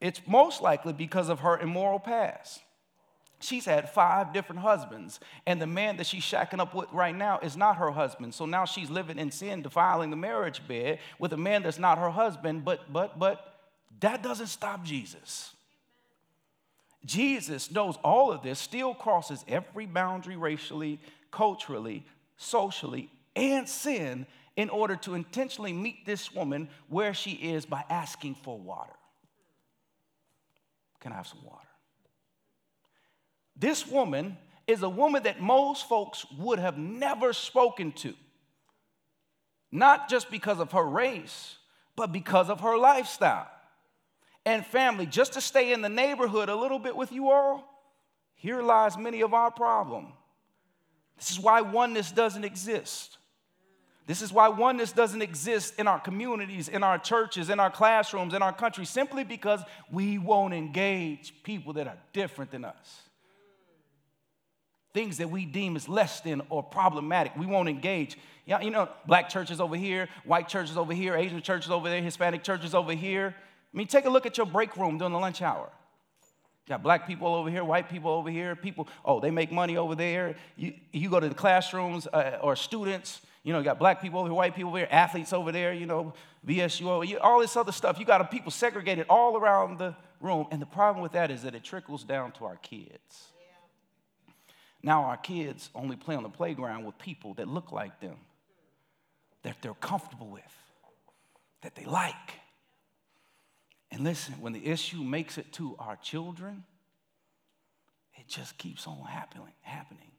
[0.02, 2.62] it's most likely because of her immoral past.
[3.39, 7.38] She's had five different husbands, and the man that she's shacking up with right now
[7.39, 8.34] is not her husband.
[8.34, 12.00] So now she's living in sin, defiling the marriage bed with a man that's not
[12.00, 12.65] her husband.
[12.65, 13.60] But, but, but
[14.00, 15.52] that doesn't stop Jesus.
[17.06, 22.06] Jesus knows all of this, still crosses every boundary racially, culturally,
[22.38, 28.36] socially, and sin in order to intentionally meet this woman where she is by asking
[28.43, 28.91] for water.
[31.00, 31.66] Can I have some water?
[33.60, 38.13] This woman is a woman that most folks would have never spoken to.
[39.72, 41.56] Not just because of her race,
[41.96, 43.50] but because of her lifestyle.
[44.46, 47.63] And family, just to stay in the neighborhood a little bit with you all,
[48.36, 50.13] here lies many of our problem.
[51.17, 53.17] This is why oneness doesn't exist.
[54.06, 58.34] This is why oneness doesn't exist in our communities, in our churches, in our classrooms,
[58.34, 59.60] in our country, simply because
[59.91, 63.07] we won't engage people that are different than us
[64.97, 67.36] things that we deem as less than or problematic.
[67.38, 68.17] We won't engage.
[68.47, 72.41] You know, black churches over here, white churches over here, Asian churches over there, Hispanic
[72.43, 73.36] churches over here.
[73.71, 75.69] I mean, take a look at your break room during the lunch hour.
[76.65, 79.77] You got black people over here, white people over here, people, oh, they make money
[79.77, 80.36] over there.
[80.55, 84.19] You, you go to the classrooms uh, or students, you know, you got black people
[84.21, 86.15] over here, white people over here, athletes over there, you know,
[86.47, 87.99] VSU, all this other stuff.
[87.99, 90.47] You got people segregated all around the room.
[90.49, 93.27] And the problem with that is that it trickles down to our kids.
[94.88, 98.15] Now our kids only play on the playground with people that look like them,
[99.43, 100.56] that they're comfortable with,
[101.62, 102.39] that they like.
[103.91, 106.63] And listen, when the issue makes it to our children,
[108.13, 110.10] it just keeps on happening, happening.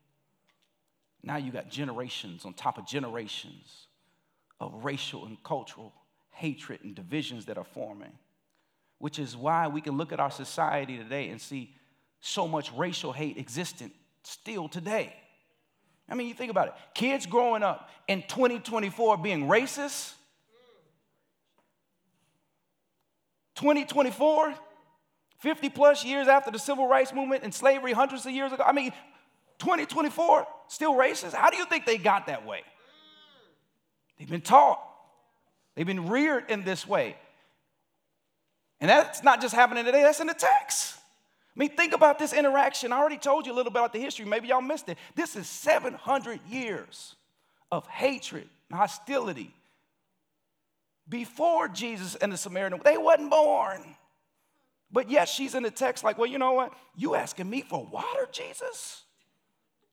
[1.22, 3.86] Now you got generations on top of generations
[4.60, 5.94] of racial and cultural
[6.28, 8.12] hatred and divisions that are forming,
[8.98, 11.74] which is why we can look at our society today and see
[12.20, 13.94] so much racial hate existent
[14.28, 15.14] still today.
[16.08, 16.74] I mean, you think about it.
[16.94, 20.12] Kids growing up in 2024 being racist,
[23.56, 24.54] 2024,
[25.38, 28.62] 50 plus years after the civil rights movement and slavery hundreds of years ago.
[28.64, 28.92] I mean,
[29.58, 31.34] 2024, still racist.
[31.34, 32.62] How do you think they got that way?
[34.18, 34.80] They've been taught,
[35.74, 37.16] they've been reared in this way.
[38.80, 40.97] And that's not just happening today, that's in the text.
[41.58, 42.92] I mean, think about this interaction.
[42.92, 44.24] I already told you a little bit about the history.
[44.24, 44.96] Maybe y'all missed it.
[45.16, 47.16] This is 700 years
[47.72, 49.52] of hatred and hostility.
[51.08, 53.82] Before Jesus and the Samaritan, they wasn't born.
[54.92, 56.72] But yet she's in the text like, well, you know what?
[56.96, 59.02] You asking me for water, Jesus?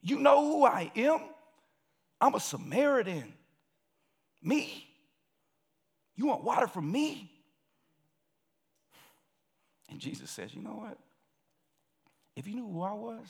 [0.03, 1.19] You know who I am?
[2.21, 3.33] I'm a Samaritan.
[4.43, 4.87] Me?
[6.15, 7.31] You want water from me?
[9.89, 10.99] And Jesus says, you know what?
[12.35, 13.27] If you knew who I was,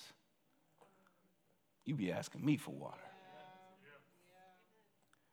[1.86, 2.98] you'd be asking me for water.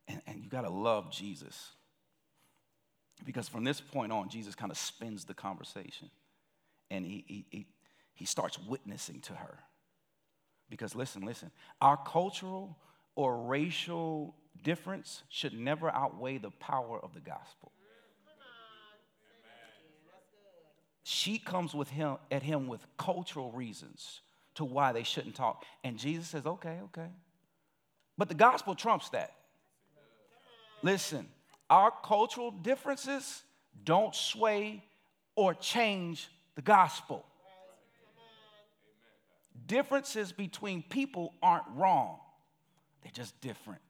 [0.09, 1.71] And, and you got to love Jesus.
[3.25, 6.11] Because from this point on, Jesus kind of spins the conversation
[6.91, 7.67] and he, he, he,
[8.15, 9.59] he starts witnessing to her.
[10.69, 12.77] Because listen, listen, our cultural
[13.15, 17.73] or racial difference should never outweigh the power of the gospel.
[21.05, 24.21] She comes with him at him with cultural reasons
[24.55, 25.65] to why they shouldn't talk.
[25.83, 27.09] And Jesus says, okay, okay.
[28.17, 29.33] But the gospel trumps that.
[30.83, 31.27] Listen,
[31.71, 33.43] our cultural differences
[33.85, 34.85] don't sway
[35.35, 37.25] or change the gospel.
[39.67, 42.19] Differences between people aren't wrong,
[43.03, 43.81] they're just different.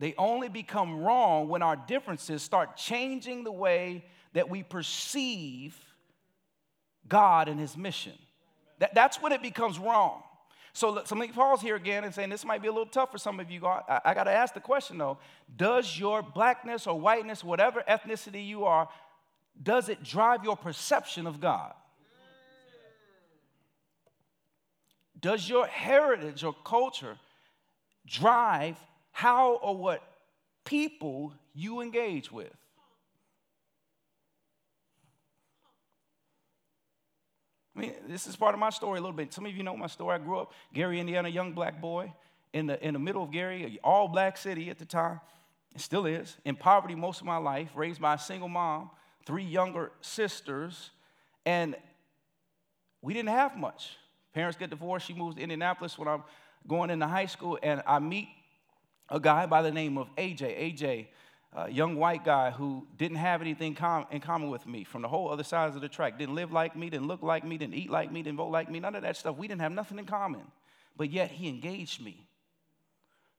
[0.00, 5.76] They only become wrong when our differences start changing the way that we perceive
[7.08, 8.12] God and His mission.
[8.78, 10.22] That, that's when it becomes wrong.
[10.72, 13.10] So so let me pause here again and saying this might be a little tough
[13.10, 13.66] for some of you.
[13.66, 15.18] I, I got to ask the question though
[15.56, 18.88] Does your blackness or whiteness, whatever ethnicity you are,
[19.60, 21.72] does it drive your perception of God?
[25.20, 27.16] Does your heritage or culture
[28.06, 28.76] drive
[29.10, 30.02] how or what
[30.64, 32.54] people you engage with?
[37.78, 39.32] I mean, this is part of my story a little bit.
[39.32, 40.16] Some of you know my story.
[40.16, 42.12] I grew up Gary, Indiana, young black boy
[42.52, 45.20] in the, in the middle of Gary, all black city at the time.
[45.76, 46.36] It still is.
[46.44, 48.90] In poverty most of my life, raised by a single mom,
[49.26, 50.90] three younger sisters,
[51.46, 51.76] and
[53.00, 53.96] we didn't have much.
[54.34, 55.06] Parents get divorced.
[55.06, 56.24] She moves to Indianapolis when I'm
[56.66, 58.26] going into high school, and I meet
[59.08, 60.76] a guy by the name of AJ.
[60.76, 61.06] AJ
[61.52, 65.08] a young white guy who didn't have anything com- in common with me from the
[65.08, 66.18] whole other sides of the track.
[66.18, 68.70] Didn't live like me, didn't look like me, didn't eat like me, didn't vote like
[68.70, 69.36] me, none of that stuff.
[69.36, 70.42] We didn't have nothing in common.
[70.96, 72.28] But yet he engaged me.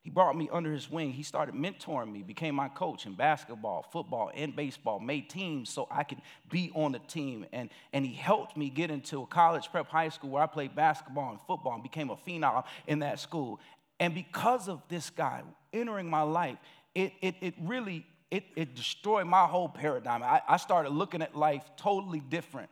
[0.02, 1.12] He brought me under his wing.
[1.12, 5.86] He started mentoring me, became my coach in basketball, football, and baseball, made teams so
[5.90, 7.44] I could be on the team.
[7.52, 10.74] And, and he helped me get into a college prep high school where I played
[10.74, 13.60] basketball and football and became a phenom in that school.
[13.98, 15.42] And because of this guy
[15.74, 16.56] entering my life,
[16.94, 20.22] it, it, it really it, it destroyed my whole paradigm.
[20.22, 22.70] I, I started looking at life totally different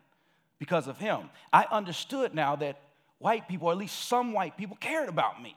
[0.58, 1.30] because of him.
[1.52, 2.80] I understood now that
[3.18, 5.56] white people, or at least some white people, cared about me.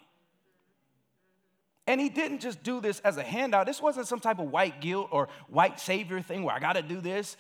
[1.88, 3.66] And he didn't just do this as a handout.
[3.66, 6.82] This wasn't some type of white guilt or white savior thing where I got to
[6.82, 7.38] do this.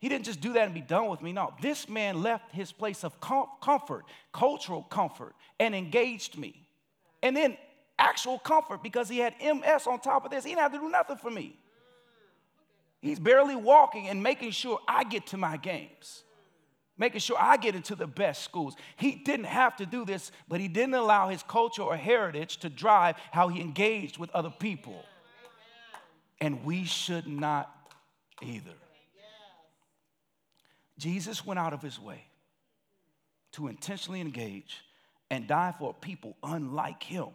[0.00, 1.32] He didn't just do that and be done with me.
[1.32, 6.66] No, this man left his place of com- comfort, cultural comfort, and engaged me.
[7.22, 7.56] And then
[7.98, 10.44] actual comfort because he had MS on top of this.
[10.44, 11.58] He didn't have to do nothing for me.
[13.00, 16.24] He's barely walking and making sure I get to my games,
[16.96, 18.76] making sure I get into the best schools.
[18.96, 22.70] He didn't have to do this, but he didn't allow his culture or heritage to
[22.70, 25.04] drive how he engaged with other people.
[26.40, 27.70] And we should not
[28.40, 28.72] either.
[30.98, 32.24] Jesus went out of his way
[33.52, 34.82] to intentionally engage
[35.30, 37.28] and die for a people unlike him.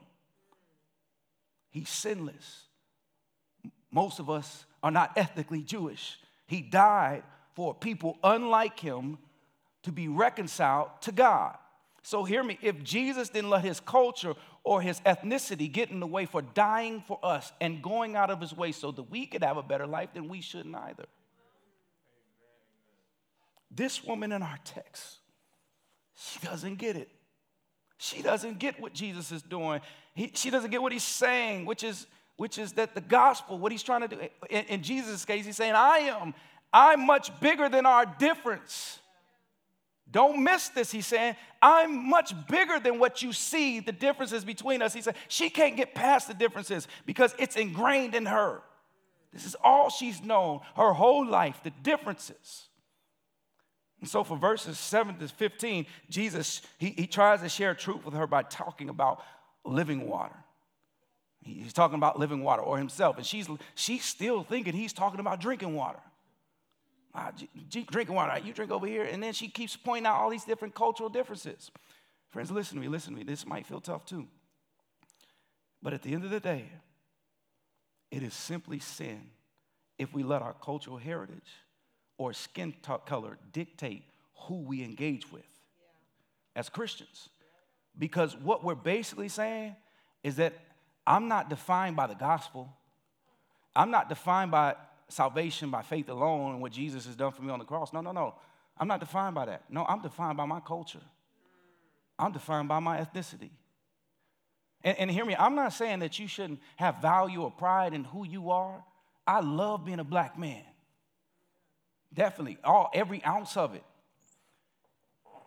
[1.69, 2.63] He's sinless.
[3.91, 6.19] Most of us are not ethnically Jewish.
[6.47, 9.17] He died for people unlike him
[9.83, 11.57] to be reconciled to God.
[12.01, 16.07] So, hear me if Jesus didn't let his culture or his ethnicity get in the
[16.07, 19.43] way for dying for us and going out of his way so that we could
[19.43, 21.05] have a better life, then we shouldn't either.
[23.69, 25.19] This woman in our text,
[26.15, 27.09] she doesn't get it.
[28.01, 29.81] She doesn't get what Jesus is doing.
[30.15, 33.73] He, she doesn't get what he's saying, which is which is that the gospel, what
[33.73, 34.17] he's trying to do,
[34.49, 36.33] in, in Jesus' case, he's saying, I am,
[36.71, 38.99] I'm much bigger than our difference.
[40.09, 41.35] Don't miss this, he's saying.
[41.61, 44.93] I'm much bigger than what you see, the differences between us.
[44.93, 48.61] He said, she can't get past the differences because it's ingrained in her.
[49.33, 52.68] This is all she's known her whole life, the differences.
[54.01, 58.13] And so, for verses 7 to 15, Jesus, he, he tries to share truth with
[58.13, 59.21] her by talking about
[59.65, 60.35] living water.
[61.41, 63.17] He's talking about living water or himself.
[63.17, 65.99] And she's, she's still thinking he's talking about drinking water.
[67.13, 67.31] Uh,
[67.91, 69.03] drinking water, you drink over here.
[69.03, 71.71] And then she keeps pointing out all these different cultural differences.
[72.29, 73.23] Friends, listen to me, listen to me.
[73.23, 74.27] This might feel tough too.
[75.81, 76.65] But at the end of the day,
[78.11, 79.31] it is simply sin
[79.97, 81.51] if we let our cultural heritage
[82.19, 84.03] or skin color dictate
[84.41, 85.41] who we engage with
[85.79, 86.59] yeah.
[86.59, 87.29] as Christians.
[87.97, 89.75] Because what we're basically saying
[90.21, 90.53] is that
[91.07, 92.71] I'm not defined by the gospel.
[93.75, 94.75] I'm not defined by
[95.07, 97.93] salvation by faith alone and what Jesus has done for me on the cross.
[97.93, 98.35] No, no, no.
[98.77, 99.63] I'm not defined by that.
[99.69, 101.01] No, I'm defined by my culture.
[102.19, 103.49] I'm defined by my ethnicity.
[104.83, 108.03] And, and hear me, I'm not saying that you shouldn't have value or pride in
[108.03, 108.83] who you are.
[109.25, 110.63] I love being a black man.
[112.13, 113.83] Definitely, all every ounce of it.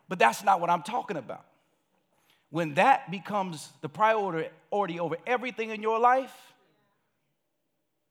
[0.09, 1.45] But that's not what I'm talking about.
[2.51, 6.35] When that becomes the priority over everything in your life,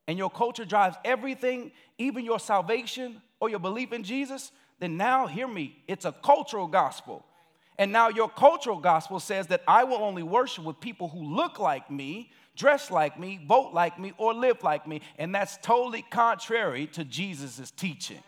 [0.07, 5.27] and your culture drives everything, even your salvation or your belief in Jesus, then now
[5.27, 7.23] hear me, it's a cultural gospel.
[7.77, 11.59] And now your cultural gospel says that I will only worship with people who look
[11.59, 15.01] like me, dress like me, vote like me, or live like me.
[15.17, 18.21] And that's totally contrary to Jesus' teaching.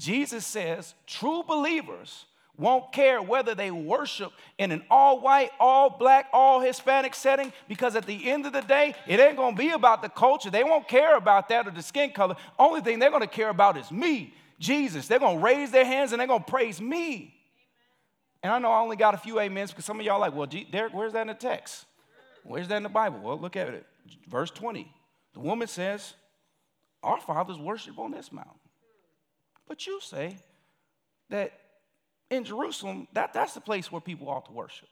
[0.00, 2.24] Jesus says true believers
[2.56, 7.94] won't care whether they worship in an all white, all black, all Hispanic setting because
[7.96, 10.50] at the end of the day, it ain't gonna be about the culture.
[10.50, 12.36] They won't care about that or the skin color.
[12.58, 15.06] Only thing they're gonna care about is me, Jesus.
[15.06, 17.34] They're gonna raise their hands and they're gonna praise me.
[18.42, 20.46] And I know I only got a few amens because some of y'all like, well,
[20.46, 21.84] Derrick, where's that in the text?
[22.42, 23.18] Where's that in the Bible?
[23.20, 23.86] Well, look at it.
[24.30, 24.90] Verse 20.
[25.34, 26.14] The woman says,
[27.02, 28.59] Our fathers worship on this mountain.
[29.70, 30.36] But you say
[31.28, 31.52] that
[32.28, 34.88] in Jerusalem, that, that's the place where people ought to worship.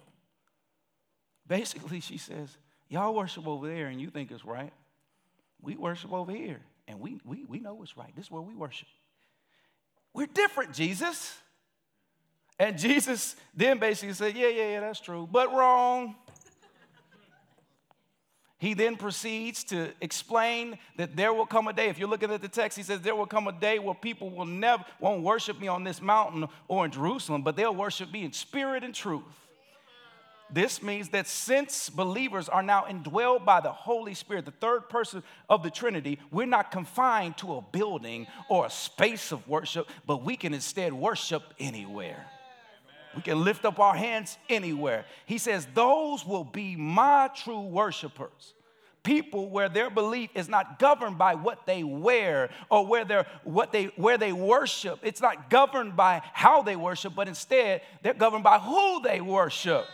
[1.48, 2.56] Basically, she says,
[2.88, 4.72] Y'all worship over there and you think it's right.
[5.60, 8.14] We worship over here and we, we, we know it's right.
[8.14, 8.86] This is where we worship.
[10.14, 11.36] We're different, Jesus.
[12.56, 16.14] And Jesus then basically said, Yeah, yeah, yeah, that's true, but wrong.
[18.58, 21.88] He then proceeds to explain that there will come a day.
[21.88, 24.30] If you're looking at the text, he says there will come a day where people
[24.30, 28.24] will never won't worship me on this mountain or in Jerusalem, but they'll worship me
[28.24, 29.22] in spirit and truth.
[30.50, 35.22] This means that since believers are now indwelled by the Holy Spirit, the third person
[35.48, 40.24] of the Trinity, we're not confined to a building or a space of worship, but
[40.24, 42.26] we can instead worship anywhere.
[43.16, 45.04] We can lift up our hands anywhere.
[45.26, 48.54] He says, Those will be my true worshipers.
[49.02, 53.72] People where their belief is not governed by what they wear or where, they're, what
[53.72, 54.98] they, where they worship.
[55.02, 59.86] It's not governed by how they worship, but instead they're governed by who they worship.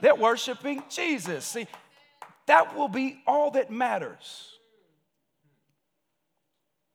[0.00, 1.44] They're worshiping Jesus.
[1.44, 1.66] See,
[2.46, 4.52] that will be all that matters.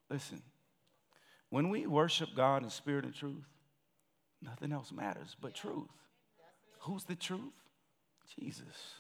[0.10, 0.42] Listen,
[1.50, 3.46] when we worship God in spirit and truth,
[4.42, 5.90] Nothing else matters but truth.
[6.82, 7.54] Who's the truth?
[8.40, 8.96] Jesus.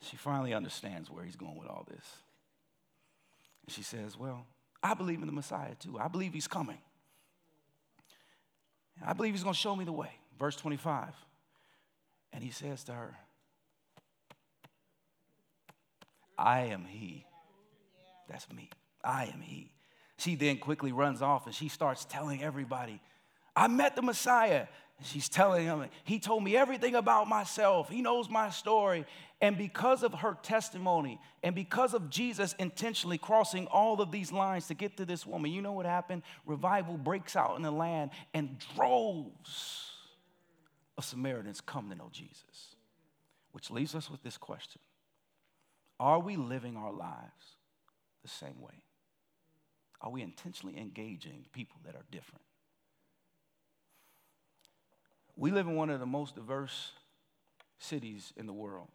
[0.00, 2.04] She finally understands where he's going with all this.
[3.64, 4.46] And she says, Well,
[4.82, 5.98] I believe in the Messiah too.
[5.98, 6.78] I believe he's coming.
[9.04, 10.10] I believe he's going to show me the way.
[10.38, 11.08] Verse 25.
[12.32, 13.16] And he says to her,
[16.36, 17.24] I am he.
[18.28, 18.70] That's me.
[19.04, 19.72] I am he.
[20.16, 23.00] She then quickly runs off and she starts telling everybody
[23.54, 24.66] I met the Messiah.
[25.04, 27.88] She's telling him, He told me everything about myself.
[27.88, 29.04] He knows my story.
[29.40, 34.68] And because of her testimony and because of Jesus intentionally crossing all of these lines
[34.68, 36.22] to get to this woman, you know what happened?
[36.46, 39.90] Revival breaks out in the land and droves
[40.96, 42.76] of Samaritans come to know Jesus.
[43.50, 44.80] Which leaves us with this question
[45.98, 47.56] Are we living our lives
[48.22, 48.84] the same way?
[50.00, 52.42] Are we intentionally engaging people that are different?
[55.36, 56.92] We live in one of the most diverse
[57.78, 58.88] cities in the world,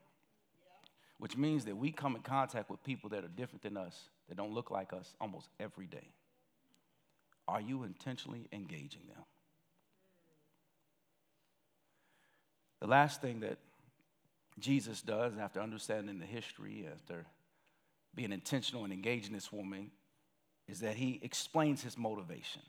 [1.20, 4.38] which means that we come in contact with people that are different than us, that
[4.38, 6.10] don't look like us almost every day.
[7.48, 9.24] Are you intentionally engaging them?
[12.80, 13.58] The last thing that
[14.60, 17.26] Jesus does after understanding the history, after
[18.14, 19.92] being intentional and engaging this woman,
[20.68, 22.62] is that he explains his motivation.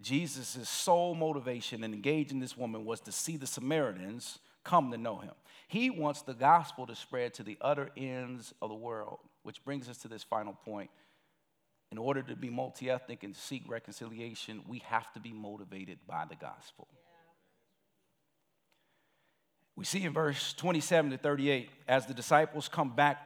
[0.00, 5.18] Jesus' sole motivation in engaging this woman was to see the Samaritans come to know
[5.18, 5.32] him.
[5.66, 9.88] He wants the gospel to spread to the utter ends of the world, which brings
[9.88, 10.90] us to this final point.
[11.90, 16.24] In order to be multi ethnic and seek reconciliation, we have to be motivated by
[16.28, 16.86] the gospel.
[19.74, 23.18] We see in verse 27 to 38, as the disciples come back,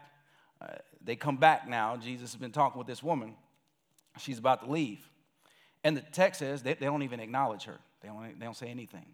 [0.61, 1.97] uh, they come back now.
[1.97, 3.35] Jesus has been talking with this woman.
[4.19, 5.01] She's about to leave.
[5.85, 8.69] And the text says they, they don't even acknowledge her, they don't, they don't say
[8.69, 9.07] anything.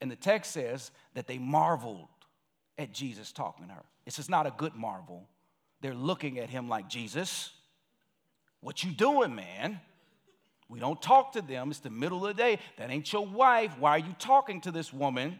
[0.00, 2.08] And the text says that they marveled
[2.78, 3.84] at Jesus talking to her.
[4.04, 5.26] It's just not a good marvel.
[5.80, 7.50] They're looking at him like, Jesus,
[8.60, 9.80] what you doing, man?
[10.68, 11.70] We don't talk to them.
[11.70, 12.58] It's the middle of the day.
[12.76, 13.76] That ain't your wife.
[13.78, 15.38] Why are you talking to this woman?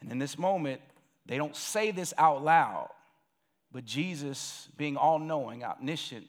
[0.00, 0.80] And in this moment,
[1.26, 2.88] they don't say this out loud,
[3.72, 6.26] but Jesus, being all knowing, omniscient,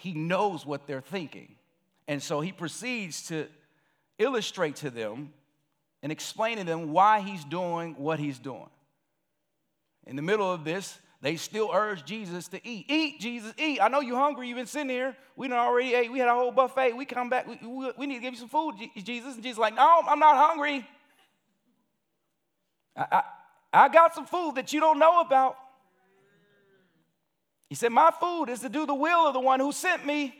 [0.00, 1.54] he knows what they're thinking.
[2.08, 3.46] And so he proceeds to
[4.18, 5.32] illustrate to them
[6.02, 8.70] and explain to them why he's doing what he's doing.
[10.06, 12.86] In the middle of this, they still urge Jesus to eat.
[12.88, 13.78] Eat, Jesus, eat.
[13.82, 14.48] I know you're hungry.
[14.48, 15.14] You've been sitting here.
[15.36, 16.10] We done already ate.
[16.10, 16.96] We had a whole buffet.
[16.96, 17.46] We come back.
[17.46, 19.34] We, we, we need to give you some food, Jesus.
[19.34, 20.88] And Jesus like, no, I'm not hungry.
[22.96, 23.22] I, I,
[23.84, 25.56] I got some food that you don't know about.
[27.70, 30.34] He said, My food is to do the will of the one who sent me.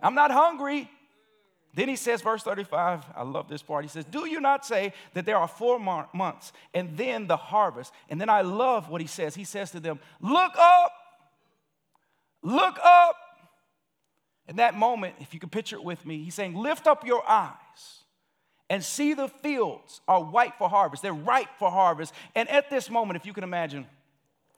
[0.00, 0.88] I'm not hungry.
[1.74, 3.82] Then he says, verse 35, I love this part.
[3.82, 7.92] He says, Do you not say that there are four months and then the harvest?
[8.10, 9.34] And then I love what he says.
[9.34, 10.92] He says to them, Look up,
[12.42, 13.16] look up.
[14.48, 17.26] In that moment, if you can picture it with me, he's saying, Lift up your
[17.26, 17.54] eyes
[18.68, 21.02] and see the fields are white for harvest.
[21.02, 22.12] They're ripe for harvest.
[22.34, 23.86] And at this moment, if you can imagine,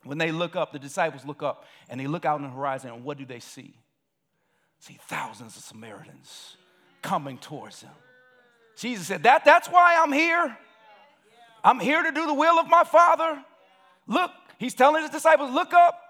[0.05, 2.91] when they look up, the disciples look up and they look out on the horizon,
[2.91, 3.75] and what do they see?
[4.81, 6.57] See thousands of Samaritans
[7.03, 7.93] coming towards them.
[8.77, 10.57] Jesus said, that, That's why I'm here.
[11.63, 13.43] I'm here to do the will of my Father.
[14.07, 16.01] Look, he's telling his disciples, Look up.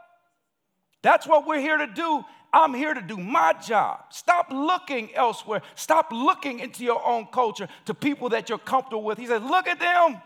[1.02, 2.24] That's what we're here to do.
[2.52, 4.04] I'm here to do my job.
[4.10, 5.60] Stop looking elsewhere.
[5.74, 9.18] Stop looking into your own culture to people that you're comfortable with.
[9.18, 10.22] He says, Look at them.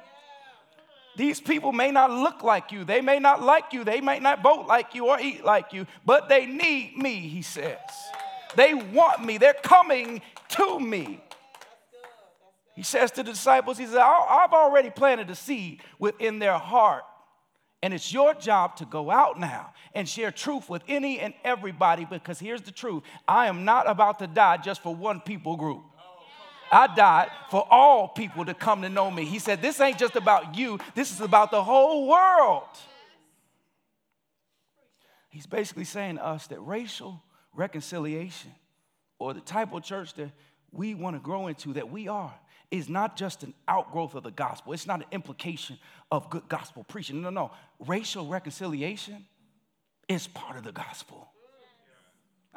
[1.18, 2.84] These people may not look like you.
[2.84, 3.82] They may not like you.
[3.82, 7.42] They may not vote like you or eat like you, but they need me, he
[7.42, 7.76] says.
[8.54, 9.36] They want me.
[9.36, 11.20] They're coming to me.
[12.76, 17.02] He says to the disciples, He says, I've already planted a seed within their heart.
[17.82, 22.04] And it's your job to go out now and share truth with any and everybody
[22.04, 25.82] because here's the truth I am not about to die just for one people group.
[26.70, 29.24] I died for all people to come to know me.
[29.24, 32.68] He said, This ain't just about you, this is about the whole world.
[35.30, 37.22] He's basically saying to us that racial
[37.54, 38.52] reconciliation
[39.18, 40.30] or the type of church that
[40.72, 42.34] we want to grow into, that we are,
[42.70, 44.72] is not just an outgrowth of the gospel.
[44.72, 45.78] It's not an implication
[46.10, 47.22] of good gospel preaching.
[47.22, 47.46] No, no.
[47.46, 47.50] No.
[47.86, 49.24] Racial reconciliation
[50.08, 51.28] is part of the gospel.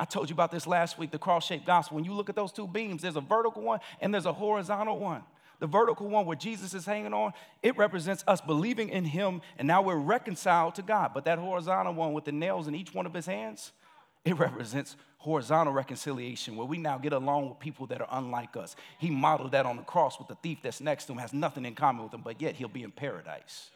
[0.02, 1.94] I told you about this last week, the cross shaped gospel.
[1.94, 4.98] When you look at those two beams, there's a vertical one and there's a horizontal
[4.98, 5.22] one.
[5.60, 9.68] The vertical one where Jesus is hanging on, it represents us believing in him and
[9.68, 11.12] now we're reconciled to God.
[11.14, 13.74] But that horizontal one with the nails in each one of his hands,
[14.26, 18.76] it represents horizontal reconciliation where we now get along with people that are unlike us.
[18.98, 21.64] He modeled that on the cross with the thief that's next to him, has nothing
[21.64, 23.70] in common with him, but yet he'll be in paradise.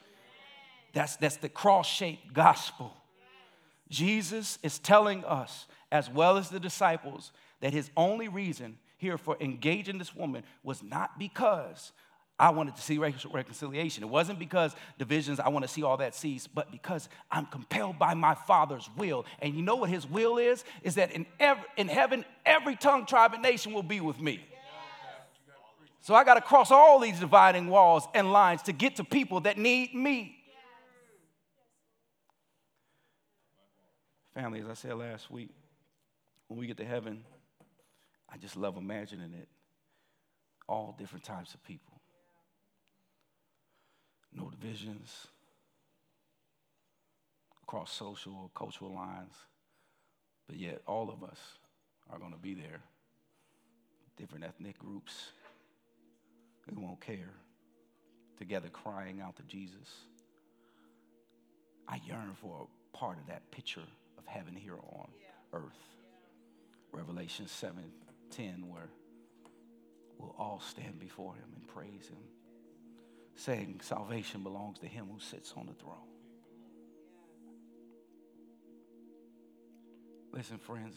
[0.92, 2.92] That's, that's the cross shaped gospel.
[3.88, 9.36] Jesus is telling us, as well as the disciples, that his only reason here for
[9.40, 11.92] engaging this woman was not because
[12.38, 14.02] I wanted to see reconciliation.
[14.02, 17.98] It wasn't because divisions, I want to see all that cease, but because I'm compelled
[17.98, 19.24] by my Father's will.
[19.38, 20.64] And you know what His will is?
[20.82, 21.24] Is that in,
[21.76, 24.44] in heaven, every tongue, tribe, and nation will be with me.
[26.00, 29.40] So I got to cross all these dividing walls and lines to get to people
[29.40, 30.36] that need me.
[34.34, 35.48] Family, as I said last week,
[36.48, 37.24] when we get to heaven,
[38.28, 39.48] I just love imagining it.
[40.68, 41.96] All different types of people
[44.36, 45.28] no divisions
[47.62, 49.34] across social or cultural lines,
[50.46, 51.38] but yet all of us
[52.10, 52.80] are going to be there.
[54.16, 55.32] Different ethnic groups,
[56.70, 57.32] we won't care.
[58.38, 60.04] Together crying out to Jesus.
[61.88, 63.82] I yearn for a part of that picture
[64.18, 65.58] of heaven here on yeah.
[65.58, 65.95] earth.
[66.92, 67.82] Revelation 7
[68.30, 68.88] 10, where
[70.18, 72.18] we'll all stand before him and praise him
[73.36, 75.94] saying salvation belongs to him who sits on the throne.
[80.32, 80.96] Listen, friends,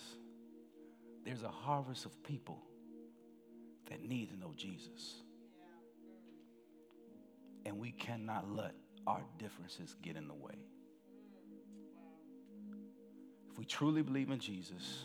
[1.25, 2.61] there's a harvest of people
[3.89, 5.21] that need to know Jesus.
[7.65, 8.73] And we cannot let
[9.05, 10.57] our differences get in the way.
[13.51, 15.03] If we truly believe in Jesus,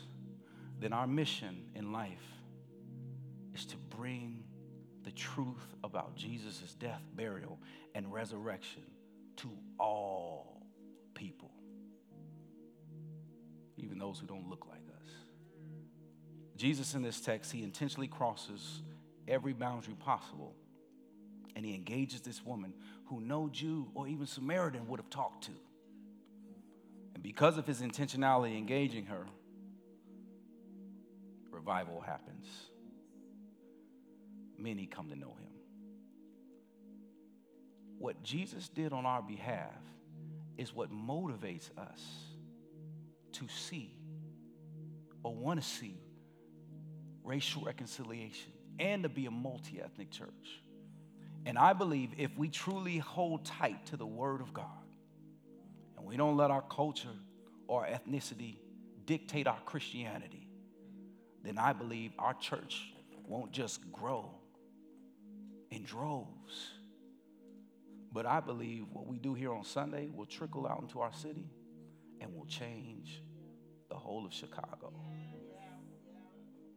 [0.79, 2.35] then our mission in life
[3.53, 4.43] is to bring
[5.03, 7.59] the truth about Jesus' death, burial,
[7.93, 8.83] and resurrection
[9.37, 9.49] to
[9.79, 10.65] all
[11.13, 11.51] people,
[13.77, 15.09] even those who don't look like us.
[16.57, 18.81] Jesus, in this text, he intentionally crosses
[19.27, 20.55] every boundary possible
[21.55, 22.73] and he engages this woman
[23.05, 25.51] who no Jew or even Samaritan would have talked to.
[27.13, 29.25] And because of his intentionality engaging her,
[31.65, 32.45] revival happens.
[34.57, 35.51] Many come to know him.
[37.97, 39.73] What Jesus did on our behalf
[40.59, 42.01] is what motivates us
[43.33, 43.95] to see
[45.23, 45.97] or want to see
[47.23, 50.61] racial reconciliation and to be a multi ethnic church.
[51.47, 54.67] And I believe if we truly hold tight to the Word of God
[55.97, 57.09] and we don't let our culture
[57.67, 58.57] or ethnicity
[59.05, 60.44] dictate our Christianity,
[61.45, 62.93] then I believe our church
[63.27, 64.31] won't just grow
[65.71, 66.71] in droves.
[68.11, 71.49] But I believe what we do here on Sunday will trickle out into our city
[72.21, 73.21] and will change
[73.89, 74.93] the whole of Chicago.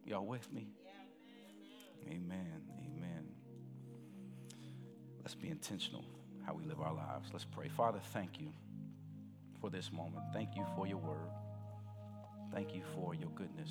[0.05, 0.67] Y'all with me?
[2.07, 2.61] Amen.
[2.85, 3.25] Amen.
[5.21, 6.03] Let's be intentional
[6.45, 7.29] how we live our lives.
[7.31, 7.69] Let's pray.
[7.69, 8.51] Father, thank you
[9.61, 10.23] for this moment.
[10.33, 11.29] Thank you for your word.
[12.53, 13.69] Thank you for your goodness.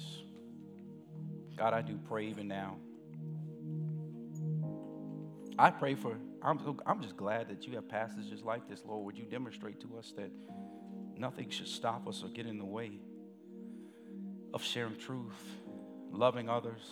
[1.58, 2.76] God, I do pray even now.
[5.58, 9.04] I pray for, I'm, I'm just glad that you have passages like this, Lord.
[9.04, 10.30] Would you demonstrate to us that
[11.16, 12.92] nothing should stop us or get in the way
[14.54, 15.42] of sharing truth,
[16.12, 16.82] loving others,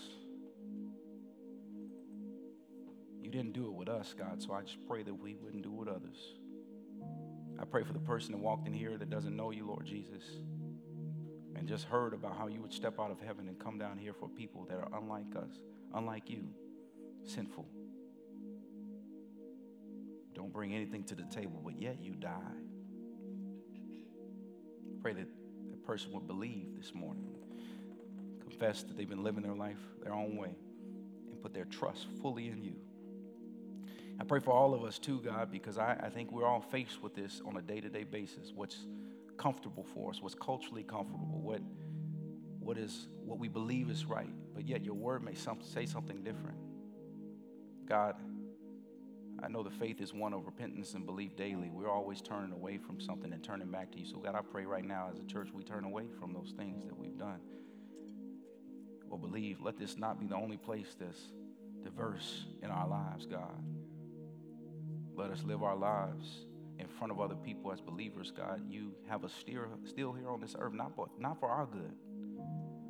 [3.27, 5.71] You didn't do it with us, God, so I just pray that we wouldn't do
[5.71, 6.35] it with others.
[7.61, 10.23] I pray for the person that walked in here that doesn't know you, Lord Jesus,
[11.57, 14.13] and just heard about how you would step out of heaven and come down here
[14.13, 15.61] for people that are unlike us,
[15.95, 16.45] unlike you,
[17.25, 17.67] sinful.
[20.35, 22.31] Don't bring anything to the table, but yet you die.
[25.01, 25.29] Pray that
[25.71, 27.27] that person would believe this morning,
[28.41, 30.55] confess that they've been living their life their own way,
[31.31, 32.75] and put their trust fully in you.
[34.21, 37.03] I pray for all of us too, God, because I, I think we're all faced
[37.03, 38.53] with this on a day to day basis.
[38.55, 38.77] What's
[39.37, 41.61] comfortable for us, what's culturally comfortable, what,
[42.59, 46.23] what is what we believe is right, but yet your word may some, say something
[46.23, 46.59] different.
[47.89, 48.15] God,
[49.43, 51.71] I know the faith is one of repentance and belief daily.
[51.71, 54.07] We're always turning away from something and turning back to you.
[54.07, 56.87] So, God, I pray right now as a church we turn away from those things
[56.87, 57.41] that we've done
[59.11, 59.61] or believe.
[59.61, 61.21] Let this not be the only place that's
[61.83, 63.63] diverse in our lives, God.
[65.15, 66.46] Let us live our lives
[66.79, 68.63] in front of other people as believers, God.
[68.69, 71.93] You have us still, still here on this earth, not for, not for our good,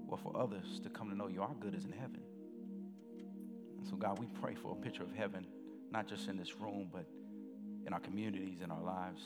[0.09, 1.43] but for others to come to know you.
[1.43, 2.21] Our good is in heaven.
[3.79, 5.47] And so, God, we pray for a picture of heaven,
[5.91, 7.07] not just in this room, but
[7.87, 9.23] in our communities, in our lives.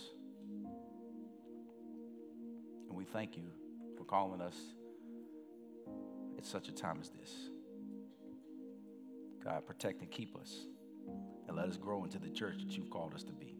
[2.89, 3.51] And we thank you
[3.97, 4.57] for calling us
[6.37, 7.33] at such a time as this.
[9.43, 10.67] God, protect and keep us
[11.49, 13.60] and let us grow into the church that you've called us to be.